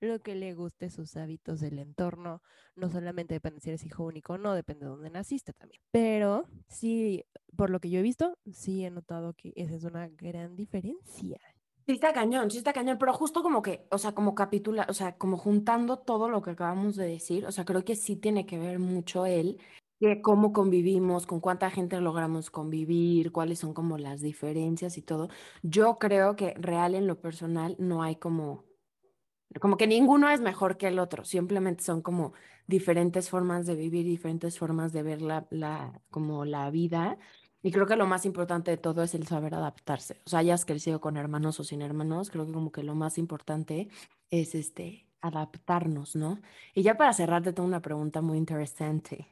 lo 0.01 0.19
que 0.19 0.35
le 0.35 0.53
guste, 0.53 0.89
sus 0.89 1.15
hábitos 1.17 1.59
del 1.59 1.79
entorno. 1.79 2.41
No 2.75 2.89
solamente 2.89 3.33
depende 3.33 3.59
si 3.61 3.69
eres 3.69 3.85
hijo 3.85 4.03
único 4.05 4.37
no, 4.37 4.53
depende 4.53 4.85
de 4.85 4.91
dónde 4.91 5.09
naciste 5.09 5.53
también. 5.53 5.81
Pero 5.91 6.45
sí, 6.67 7.25
por 7.55 7.69
lo 7.69 7.79
que 7.79 7.89
yo 7.89 7.99
he 7.99 8.03
visto, 8.03 8.37
sí 8.51 8.85
he 8.85 8.91
notado 8.91 9.33
que 9.33 9.53
esa 9.55 9.75
es 9.75 9.83
una 9.83 10.07
gran 10.07 10.55
diferencia. 10.55 11.39
Sí 11.85 11.93
está 11.93 12.13
cañón, 12.13 12.51
sí 12.51 12.59
está 12.59 12.71
cañón, 12.71 12.97
pero 12.99 13.13
justo 13.13 13.41
como 13.41 13.63
que, 13.63 13.87
o 13.89 13.97
sea, 13.97 14.11
como 14.13 14.35
capitula, 14.35 14.85
o 14.89 14.93
sea, 14.93 15.17
como 15.17 15.37
juntando 15.37 15.97
todo 15.97 16.29
lo 16.29 16.41
que 16.43 16.51
acabamos 16.51 16.95
de 16.95 17.07
decir, 17.07 17.45
o 17.47 17.51
sea, 17.51 17.65
creo 17.65 17.83
que 17.83 17.95
sí 17.95 18.15
tiene 18.15 18.45
que 18.45 18.59
ver 18.59 18.77
mucho 18.77 19.25
él 19.25 19.59
que 19.99 20.21
cómo 20.21 20.53
convivimos, 20.53 21.25
con 21.25 21.41
cuánta 21.41 21.69
gente 21.69 21.99
logramos 21.99 22.49
convivir, 22.51 23.31
cuáles 23.31 23.59
son 23.59 23.73
como 23.73 23.97
las 23.97 24.21
diferencias 24.21 24.97
y 24.97 25.01
todo. 25.01 25.29
Yo 25.61 25.99
creo 25.99 26.35
que 26.35 26.53
real 26.55 26.95
en 26.95 27.05
lo 27.07 27.19
personal 27.19 27.75
no 27.79 28.01
hay 28.01 28.15
como, 28.15 28.63
como 29.59 29.77
que 29.77 29.87
ninguno 29.87 30.29
es 30.29 30.41
mejor 30.41 30.77
que 30.77 30.87
el 30.87 30.99
otro, 30.99 31.25
simplemente 31.25 31.83
son 31.83 32.01
como 32.01 32.33
diferentes 32.67 33.29
formas 33.29 33.65
de 33.65 33.75
vivir, 33.75 34.05
diferentes 34.05 34.59
formas 34.59 34.93
de 34.93 35.01
ver 35.01 35.21
la, 35.21 35.47
la, 35.49 36.01
como 36.11 36.45
la 36.45 36.69
vida. 36.69 37.17
Y 37.63 37.71
creo 37.71 37.87
que 37.87 37.95
lo 37.95 38.05
más 38.05 38.25
importante 38.25 38.71
de 38.71 38.77
todo 38.77 39.01
es 39.01 39.15
el 39.15 39.27
saber 39.27 39.55
adaptarse. 39.55 40.17
O 40.25 40.29
sea, 40.29 40.39
hayas 40.39 40.65
crecido 40.65 41.01
con 41.01 41.17
hermanos 41.17 41.59
o 41.59 41.63
sin 41.63 41.81
hermanos, 41.81 42.29
creo 42.29 42.45
que 42.45 42.53
como 42.53 42.71
que 42.71 42.83
lo 42.83 42.95
más 42.95 43.17
importante 43.17 43.89
es 44.29 44.53
este, 44.53 45.07
adaptarnos, 45.19 46.15
¿no? 46.15 46.39
Y 46.75 46.83
ya 46.83 46.95
para 46.95 47.13
cerrar, 47.13 47.41
te 47.43 47.51
tengo 47.51 47.67
una 47.67 47.81
pregunta 47.81 48.21
muy 48.21 48.37
interesante. 48.37 49.27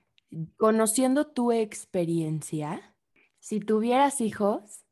Conociendo 0.57 1.27
tu 1.27 1.51
experiencia, 1.51 2.95
si 3.39 3.59
tuvieras 3.59 4.19
hijos, 4.19 4.83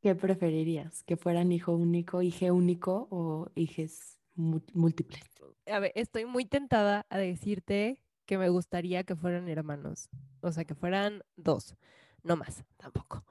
¿qué 0.00 0.14
preferirías? 0.14 1.02
¿Que 1.02 1.16
fueran 1.16 1.52
hijo 1.52 1.72
único, 1.72 2.22
hija 2.22 2.52
único 2.52 3.08
o 3.10 3.50
hijes 3.54 4.17
múltiples? 4.38 5.22
A 5.66 5.78
ver, 5.80 5.92
estoy 5.94 6.24
muy 6.24 6.44
tentada 6.44 7.06
a 7.10 7.18
decirte 7.18 8.02
que 8.26 8.38
me 8.38 8.48
gustaría 8.48 9.04
que 9.04 9.16
fueran 9.16 9.48
hermanos, 9.48 10.08
o 10.40 10.52
sea, 10.52 10.64
que 10.64 10.74
fueran 10.74 11.22
dos, 11.36 11.76
no 12.22 12.36
más, 12.36 12.64
tampoco. 12.76 13.24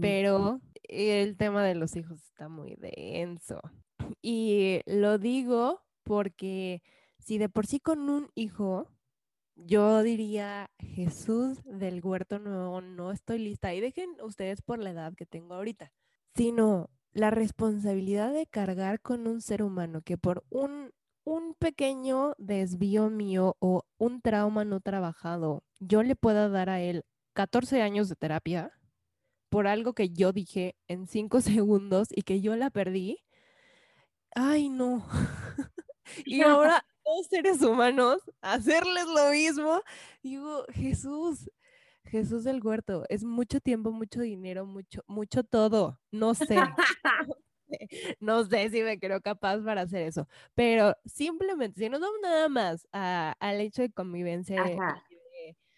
Pero 0.00 0.60
el 0.84 1.36
tema 1.36 1.64
de 1.64 1.74
los 1.74 1.96
hijos 1.96 2.22
está 2.22 2.48
muy 2.48 2.76
denso. 2.76 3.60
Y 4.20 4.80
lo 4.86 5.18
digo 5.18 5.82
porque 6.04 6.82
si 7.18 7.38
de 7.38 7.48
por 7.48 7.66
sí 7.66 7.80
con 7.80 8.10
un 8.10 8.30
hijo 8.34 8.88
yo 9.54 10.02
diría, 10.02 10.70
Jesús 10.78 11.62
del 11.64 12.00
huerto 12.02 12.38
no, 12.38 12.80
no 12.80 13.12
estoy 13.12 13.38
lista. 13.38 13.74
Y 13.74 13.80
dejen 13.80 14.16
ustedes 14.22 14.62
por 14.62 14.78
la 14.78 14.90
edad 14.90 15.14
que 15.14 15.26
tengo 15.26 15.54
ahorita, 15.54 15.92
sino 16.34 16.90
la 17.12 17.30
responsabilidad 17.30 18.32
de 18.32 18.46
cargar 18.46 19.00
con 19.00 19.26
un 19.26 19.40
ser 19.40 19.62
humano 19.62 20.02
que 20.02 20.16
por 20.16 20.44
un, 20.50 20.92
un 21.24 21.54
pequeño 21.54 22.34
desvío 22.38 23.10
mío 23.10 23.56
o 23.60 23.84
un 23.98 24.20
trauma 24.20 24.64
no 24.64 24.80
trabajado, 24.80 25.62
yo 25.78 26.02
le 26.02 26.16
pueda 26.16 26.48
dar 26.48 26.70
a 26.70 26.80
él 26.80 27.04
14 27.34 27.82
años 27.82 28.08
de 28.08 28.16
terapia 28.16 28.72
por 29.50 29.66
algo 29.66 29.92
que 29.92 30.08
yo 30.10 30.32
dije 30.32 30.76
en 30.88 31.06
5 31.06 31.40
segundos 31.42 32.08
y 32.10 32.22
que 32.22 32.40
yo 32.40 32.56
la 32.56 32.70
perdí. 32.70 33.18
Ay, 34.34 34.68
no. 34.70 35.06
y 36.24 36.40
ahora 36.42 36.84
dos 37.04 37.26
seres 37.26 37.60
humanos 37.62 38.22
hacerles 38.40 39.06
lo 39.06 39.30
mismo. 39.30 39.82
Digo, 40.22 40.64
Jesús, 40.72 41.50
Jesús 42.04 42.44
del 42.44 42.62
huerto, 42.62 43.04
es 43.08 43.24
mucho 43.24 43.60
tiempo, 43.60 43.90
mucho 43.92 44.20
dinero, 44.20 44.66
mucho, 44.66 45.02
mucho 45.06 45.44
todo. 45.44 46.00
No 46.10 46.34
sé. 46.34 46.56
no 48.20 48.44
sé 48.44 48.70
si 48.70 48.82
me 48.82 48.98
creo 48.98 49.20
capaz 49.20 49.58
para 49.58 49.82
hacer 49.82 50.02
eso, 50.02 50.28
pero 50.54 50.94
simplemente, 51.04 51.80
si 51.80 51.88
nos 51.88 52.00
vamos 52.00 52.18
nada 52.22 52.48
más 52.48 52.86
al 52.92 53.60
hecho 53.60 53.82
de 53.82 53.90
convivencia, 53.90 54.64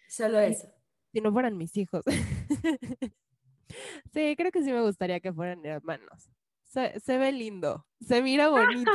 solo 0.09 0.39
eso. 0.39 0.67
Si 1.11 1.21
no 1.21 1.31
fueran 1.31 1.57
mis 1.57 1.75
hijos. 1.77 2.03
sí, 4.13 4.35
creo 4.35 4.51
que 4.51 4.63
sí 4.63 4.71
me 4.71 4.81
gustaría 4.81 5.19
que 5.19 5.33
fueran 5.33 5.65
hermanos. 5.65 6.29
Se, 6.65 6.99
se 6.99 7.17
ve 7.17 7.31
lindo, 7.31 7.87
se 8.01 8.21
mira 8.21 8.49
bonito. 8.49 8.91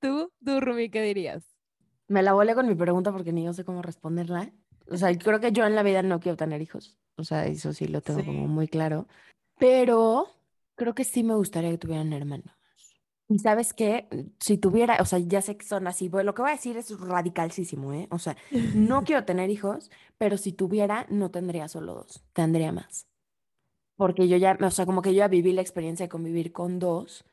¿Tú, 0.00 0.30
tú, 0.44 0.60
Rumi, 0.60 0.90
qué 0.90 1.00
dirías? 1.02 1.57
Me 2.08 2.22
la 2.22 2.32
volé 2.32 2.54
con 2.54 2.66
mi 2.66 2.74
pregunta 2.74 3.12
porque 3.12 3.32
ni 3.32 3.44
yo 3.44 3.52
sé 3.52 3.64
cómo 3.64 3.82
responderla. 3.82 4.50
O 4.90 4.96
sea, 4.96 5.16
creo 5.16 5.40
que 5.40 5.52
yo 5.52 5.66
en 5.66 5.74
la 5.74 5.82
vida 5.82 6.02
no 6.02 6.20
quiero 6.20 6.36
tener 6.36 6.62
hijos. 6.62 6.98
O 7.16 7.24
sea, 7.24 7.46
eso 7.46 7.72
sí 7.72 7.86
lo 7.86 8.00
tengo 8.00 8.24
como 8.24 8.48
muy 8.48 8.68
claro. 8.68 9.06
Pero 9.58 10.28
creo 10.74 10.94
que 10.94 11.04
sí 11.04 11.22
me 11.22 11.34
gustaría 11.34 11.70
que 11.70 11.78
tuvieran 11.78 12.12
hermanos. 12.12 12.58
Y 13.30 13.40
sabes 13.40 13.74
qué, 13.74 14.08
si 14.40 14.56
tuviera, 14.56 14.96
o 15.00 15.04
sea, 15.04 15.18
ya 15.18 15.42
sé 15.42 15.58
que 15.58 15.66
son 15.66 15.86
así, 15.86 16.08
lo 16.08 16.34
que 16.34 16.40
voy 16.40 16.50
a 16.50 16.54
decir 16.54 16.78
es 16.78 16.98
radicalísimo, 16.98 17.92
¿eh? 17.92 18.08
O 18.10 18.18
sea, 18.18 18.38
no 18.74 19.02
quiero 19.04 19.26
tener 19.26 19.50
hijos, 19.50 19.90
pero 20.16 20.38
si 20.38 20.52
tuviera, 20.52 21.06
no 21.10 21.30
tendría 21.30 21.68
solo 21.68 21.94
dos, 21.94 22.24
tendría 22.32 22.72
más. 22.72 23.06
Porque 23.96 24.28
yo 24.28 24.38
ya, 24.38 24.56
o 24.58 24.70
sea, 24.70 24.86
como 24.86 25.02
que 25.02 25.12
yo 25.12 25.18
ya 25.18 25.28
viví 25.28 25.52
la 25.52 25.60
experiencia 25.60 26.06
de 26.06 26.10
convivir 26.10 26.52
con 26.52 26.78
dos 26.78 27.26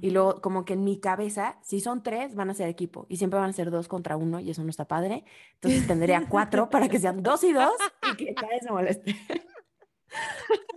y 0.00 0.10
luego, 0.10 0.40
como 0.40 0.64
que 0.64 0.74
en 0.74 0.84
mi 0.84 1.00
cabeza, 1.00 1.58
si 1.62 1.80
son 1.80 2.02
tres, 2.02 2.34
van 2.34 2.50
a 2.50 2.54
ser 2.54 2.68
equipo. 2.68 3.06
Y 3.08 3.16
siempre 3.16 3.40
van 3.40 3.50
a 3.50 3.52
ser 3.52 3.70
dos 3.70 3.88
contra 3.88 4.16
uno, 4.16 4.40
y 4.40 4.50
eso 4.50 4.62
no 4.62 4.70
está 4.70 4.86
padre. 4.86 5.24
Entonces 5.54 5.86
tendría 5.86 6.26
cuatro 6.28 6.70
para 6.70 6.88
que 6.88 6.98
sean 6.98 7.22
dos 7.22 7.44
y 7.44 7.52
dos 7.52 7.74
y 8.10 8.16
que 8.16 8.34
cada 8.34 8.48
vez 8.48 8.62
se 8.62 8.70
moleste. 8.70 9.16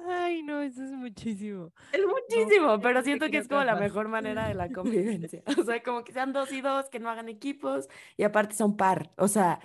Ay, 0.08 0.44
no, 0.44 0.62
eso 0.62 0.84
es 0.84 0.92
muchísimo. 0.92 1.74
Es 1.92 2.02
muchísimo, 2.06 2.80
pero 2.80 3.02
siento 3.02 3.30
que 3.30 3.38
es 3.38 3.48
como 3.48 3.64
la 3.64 3.76
mejor 3.76 4.08
manera 4.08 4.48
de 4.48 4.54
la 4.54 4.70
convivencia. 4.72 5.44
O 5.60 5.64
sea, 5.64 5.82
como 5.84 6.04
que 6.04 6.14
sean 6.14 6.34
dos 6.34 6.52
y 6.52 6.62
dos, 6.62 6.90
que 6.90 7.00
no 7.00 7.10
hagan 7.10 7.30
equipos, 7.30 7.88
y 8.18 8.24
aparte 8.24 8.56
son 8.56 8.78
par. 8.78 9.12
O 9.18 9.28
sea, 9.28 9.60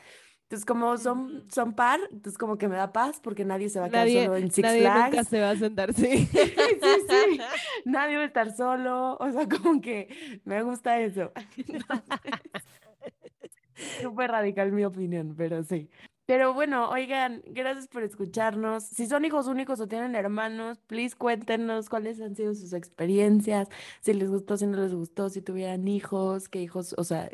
Entonces, 0.51 0.67
como 0.67 0.99
son, 0.99 1.37
Ujú. 1.37 1.45
son 1.49 1.73
par, 1.75 2.01
entonces 2.11 2.37
como 2.37 2.59
que 2.59 2.67
me 2.67 2.75
da 2.75 2.93
paz 2.93 3.21
porque 3.23 3.45
nadie 3.45 3.69
se 3.69 3.79
va 3.79 3.87
a 3.87 3.89
quedar 3.89 4.07
Nadie, 4.07 4.25
solo 4.25 4.37
en 4.37 4.51
Six 4.51 4.67
nadie 4.67 4.81
nunca 4.83 5.09
Flags. 5.11 5.29
se 5.29 5.41
va 5.41 5.51
a 5.51 5.57
sentar, 5.57 5.95
sí. 5.95 6.27
Sí, 6.81 7.07
sí. 7.09 7.41
Nadie 7.85 8.17
va 8.17 8.25
a 8.25 8.27
estar 8.27 8.51
solo. 8.57 9.17
O 9.21 9.31
sea, 9.31 9.49
como 9.49 9.81
que 9.81 10.41
me 10.45 10.61
gusta 10.65 10.99
eso. 10.99 11.31
Súper 14.03 14.33
radical 14.33 14.73
mi 14.73 14.85
opinión, 14.85 15.37
pero 15.39 15.63
sí. 15.63 15.89
Pero 16.27 16.53
bueno, 16.53 16.89
oigan, 16.91 17.43
gracias 17.47 17.87
por 17.87 18.03
escucharnos. 18.03 18.83
Si 18.85 19.07
son 19.07 19.25
hijos 19.25 19.47
únicos 19.47 19.79
o 19.79 19.87
tienen 19.87 20.17
hermanos, 20.17 20.79
please 20.89 21.15
cuéntenos 21.17 21.89
cuáles 21.89 22.21
han 22.21 22.35
sido 22.35 22.55
sus 22.55 22.73
experiencias, 22.73 23.69
si 24.01 24.15
les 24.15 24.29
gustó, 24.29 24.57
si 24.57 24.67
no 24.67 24.79
les 24.79 24.95
gustó, 24.95 25.29
si 25.29 25.43
tuvieran 25.43 25.87
hijos, 25.87 26.49
qué 26.49 26.61
hijos, 26.61 26.93
o 26.99 27.05
sea, 27.05 27.31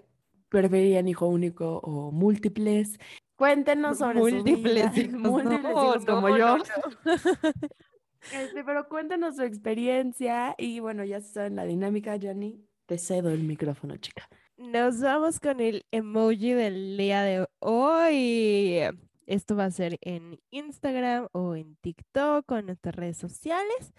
preferían 0.49 1.09
hijo 1.09 1.27
único 1.27 1.79
o 1.79 2.11
múltiples. 2.11 2.99
Cuéntenos 3.37 3.99
sobre 3.99 4.19
su 4.19 4.25
vida. 4.25 4.37
Múltiples 4.43 4.97
hijos. 4.97 5.21
Múltiples 5.21 5.63
no, 5.63 5.71
hijos 5.71 6.05
como 6.07 6.29
no, 6.29 6.39
yo. 6.39 6.59
no. 6.59 6.65
Este, 8.33 8.65
pero 8.65 8.89
cuéntanos 8.89 9.37
su 9.37 9.43
experiencia 9.43 10.57
y 10.59 10.81
bueno, 10.81 11.05
ya 11.05 11.21
se 11.21 11.33
saben 11.33 11.55
la 11.55 11.65
dinámica, 11.65 12.19
Johnny. 12.21 12.61
Te 12.87 12.99
cedo 12.99 13.31
el 13.31 13.45
micrófono, 13.45 13.97
chica. 13.99 14.29
Nos 14.57 15.01
vamos 15.01 15.39
con 15.39 15.61
el 15.61 15.85
emoji 15.93 16.53
del 16.55 16.97
día 16.97 17.23
de 17.23 17.47
hoy. 17.61 18.81
Esto 19.27 19.55
va 19.55 19.67
a 19.67 19.71
ser 19.71 19.99
en 20.01 20.41
Instagram 20.51 21.29
o 21.33 21.55
en 21.55 21.77
TikTok 21.77 22.51
o 22.51 22.57
en 22.57 22.67
nuestras 22.67 22.95
redes 22.95 23.19
sociales. 23.19 23.93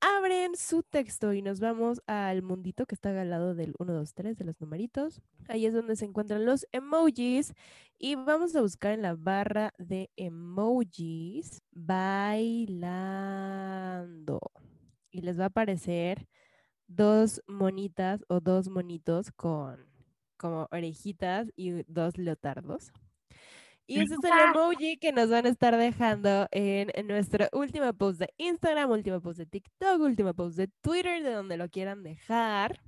Abren 0.00 0.54
su 0.56 0.84
texto 0.84 1.32
y 1.32 1.42
nos 1.42 1.58
vamos 1.58 2.00
al 2.06 2.42
mundito 2.42 2.86
que 2.86 2.94
está 2.94 3.08
al 3.20 3.30
lado 3.30 3.56
del 3.56 3.74
1, 3.78 3.92
2, 3.92 4.14
3 4.14 4.36
de 4.36 4.44
los 4.44 4.60
numeritos. 4.60 5.20
Ahí 5.48 5.66
es 5.66 5.74
donde 5.74 5.96
se 5.96 6.04
encuentran 6.04 6.44
los 6.44 6.66
emojis 6.70 7.52
y 7.98 8.14
vamos 8.14 8.54
a 8.54 8.60
buscar 8.60 8.92
en 8.92 9.02
la 9.02 9.16
barra 9.16 9.74
de 9.78 10.10
emojis 10.16 11.62
bailando. 11.72 12.38
Y 15.10 15.22
les 15.22 15.38
va 15.38 15.44
a 15.44 15.48
aparecer 15.48 16.28
dos 16.86 17.42
monitas 17.48 18.24
o 18.28 18.40
dos 18.40 18.68
monitos 18.68 19.32
con 19.32 19.86
como 20.36 20.68
orejitas 20.70 21.50
y 21.56 21.82
dos 21.92 22.16
leotardos. 22.16 22.92
Y 23.88 24.00
ese 24.00 24.14
es 24.16 24.24
el 24.24 24.38
emoji 24.38 24.98
que 24.98 25.12
nos 25.12 25.30
van 25.30 25.46
a 25.46 25.50
estar 25.50 25.76
dejando 25.76 26.46
en, 26.52 26.90
en 26.94 27.06
nuestro 27.08 27.46
último 27.52 27.92
post 27.94 28.20
de 28.20 28.28
Instagram, 28.36 28.90
último 28.90 29.20
post 29.22 29.38
de 29.38 29.46
TikTok, 29.46 30.00
último 30.02 30.34
post 30.34 30.58
de 30.58 30.68
Twitter, 30.82 31.22
de 31.22 31.32
donde 31.32 31.56
lo 31.56 31.68
quieran 31.70 32.02
dejar. 32.02 32.80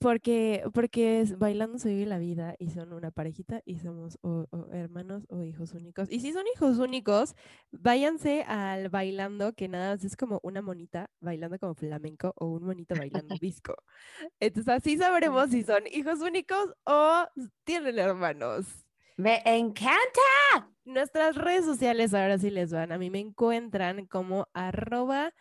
Porque, 0.00 0.64
porque 0.74 1.20
es- 1.22 1.38
bailando 1.38 1.78
se 1.78 1.88
vive 1.90 2.06
la 2.06 2.18
vida 2.18 2.54
y 2.58 2.70
son 2.70 2.92
una 2.92 3.10
parejita 3.10 3.62
y 3.64 3.78
somos 3.78 4.18
o, 4.22 4.46
o 4.50 4.68
hermanos 4.72 5.24
o 5.30 5.42
hijos 5.44 5.72
únicos. 5.74 6.08
Y 6.10 6.20
si 6.20 6.32
son 6.32 6.44
hijos 6.54 6.78
únicos, 6.78 7.34
váyanse 7.72 8.42
al 8.42 8.90
bailando, 8.90 9.54
que 9.54 9.68
nada 9.68 9.94
más 9.94 10.04
es 10.04 10.16
como 10.16 10.40
una 10.42 10.60
monita 10.62 11.10
bailando 11.20 11.58
como 11.58 11.74
flamenco 11.74 12.32
o 12.36 12.46
un 12.48 12.64
monito 12.64 12.96
bailando 12.96 13.34
disco. 13.40 13.74
Entonces 14.40 14.68
así 14.74 14.96
sabremos 14.98 15.50
si 15.50 15.62
son 15.64 15.84
hijos 15.92 16.20
únicos 16.20 16.74
o 16.84 17.26
tienen 17.64 17.98
hermanos. 17.98 18.66
Me 19.18 19.42
encanta. 19.44 20.70
Nuestras 20.84 21.34
redes 21.34 21.64
sociales 21.64 22.14
ahora 22.14 22.38
sí 22.38 22.50
les 22.50 22.72
van. 22.72 22.92
A 22.92 22.98
mí 22.98 23.10
me 23.10 23.18
encuentran 23.18 24.06
como 24.06 24.46
arroba 24.54 25.34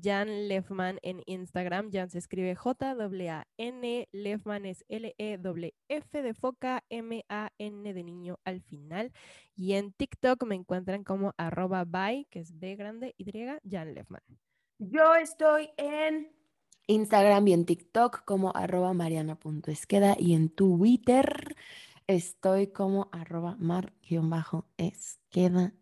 Jan 0.00 0.46
Lefman 0.46 1.00
en 1.02 1.20
Instagram. 1.26 1.90
Jan 1.90 2.10
se 2.10 2.18
escribe 2.18 2.54
J-A-N, 2.54 4.08
Lefman 4.12 4.66
es 4.66 4.84
L-E-F 4.86 6.22
de 6.22 6.34
foca, 6.34 6.84
M-A-N 6.88 7.92
de 7.92 8.04
niño 8.04 8.38
al 8.44 8.60
final. 8.60 9.10
Y 9.56 9.72
en 9.72 9.92
TikTok 9.92 10.44
me 10.44 10.54
encuentran 10.54 11.02
como 11.02 11.34
arroba 11.36 11.84
by, 11.84 12.28
que 12.30 12.38
es 12.38 12.56
B 12.56 12.76
grande, 12.76 13.16
Y, 13.18 13.32
Jan 13.68 13.94
Lefman. 13.94 14.22
Yo 14.78 15.16
estoy 15.16 15.70
en 15.76 16.32
Instagram 16.86 17.48
y 17.48 17.52
en 17.54 17.66
TikTok 17.66 18.24
como 18.24 18.52
arroba 18.54 18.92
mariana.esqueda 18.92 20.14
y 20.20 20.34
en 20.34 20.50
Twitter 20.50 21.56
estoy 22.06 22.68
como 22.68 23.08
arroba 23.12 23.56
mar-esqueda. 23.58 24.02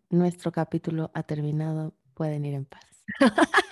Nuestro 0.09 0.51
capítulo 0.51 1.11
ha 1.13 1.23
terminado. 1.23 1.93
Pueden 2.13 2.45
ir 2.45 2.53
en 2.53 2.65
paz. 2.65 2.81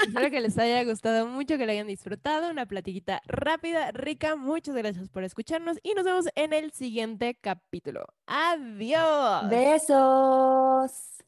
Espero 0.08 0.30
que 0.30 0.42
les 0.42 0.58
haya 0.58 0.84
gustado 0.84 1.28
mucho, 1.28 1.58
que 1.58 1.66
lo 1.66 1.72
hayan 1.72 1.88
disfrutado. 1.88 2.50
Una 2.50 2.66
platiquita 2.66 3.22
rápida, 3.26 3.92
rica. 3.92 4.36
Muchas 4.36 4.76
gracias 4.76 5.10
por 5.10 5.24
escucharnos 5.24 5.78
y 5.84 5.94
nos 5.94 6.06
vemos 6.06 6.26
en 6.36 6.54
el 6.54 6.72
siguiente 6.72 7.38
capítulo. 7.40 8.06
Adiós. 8.26 9.50
Besos. 9.50 11.21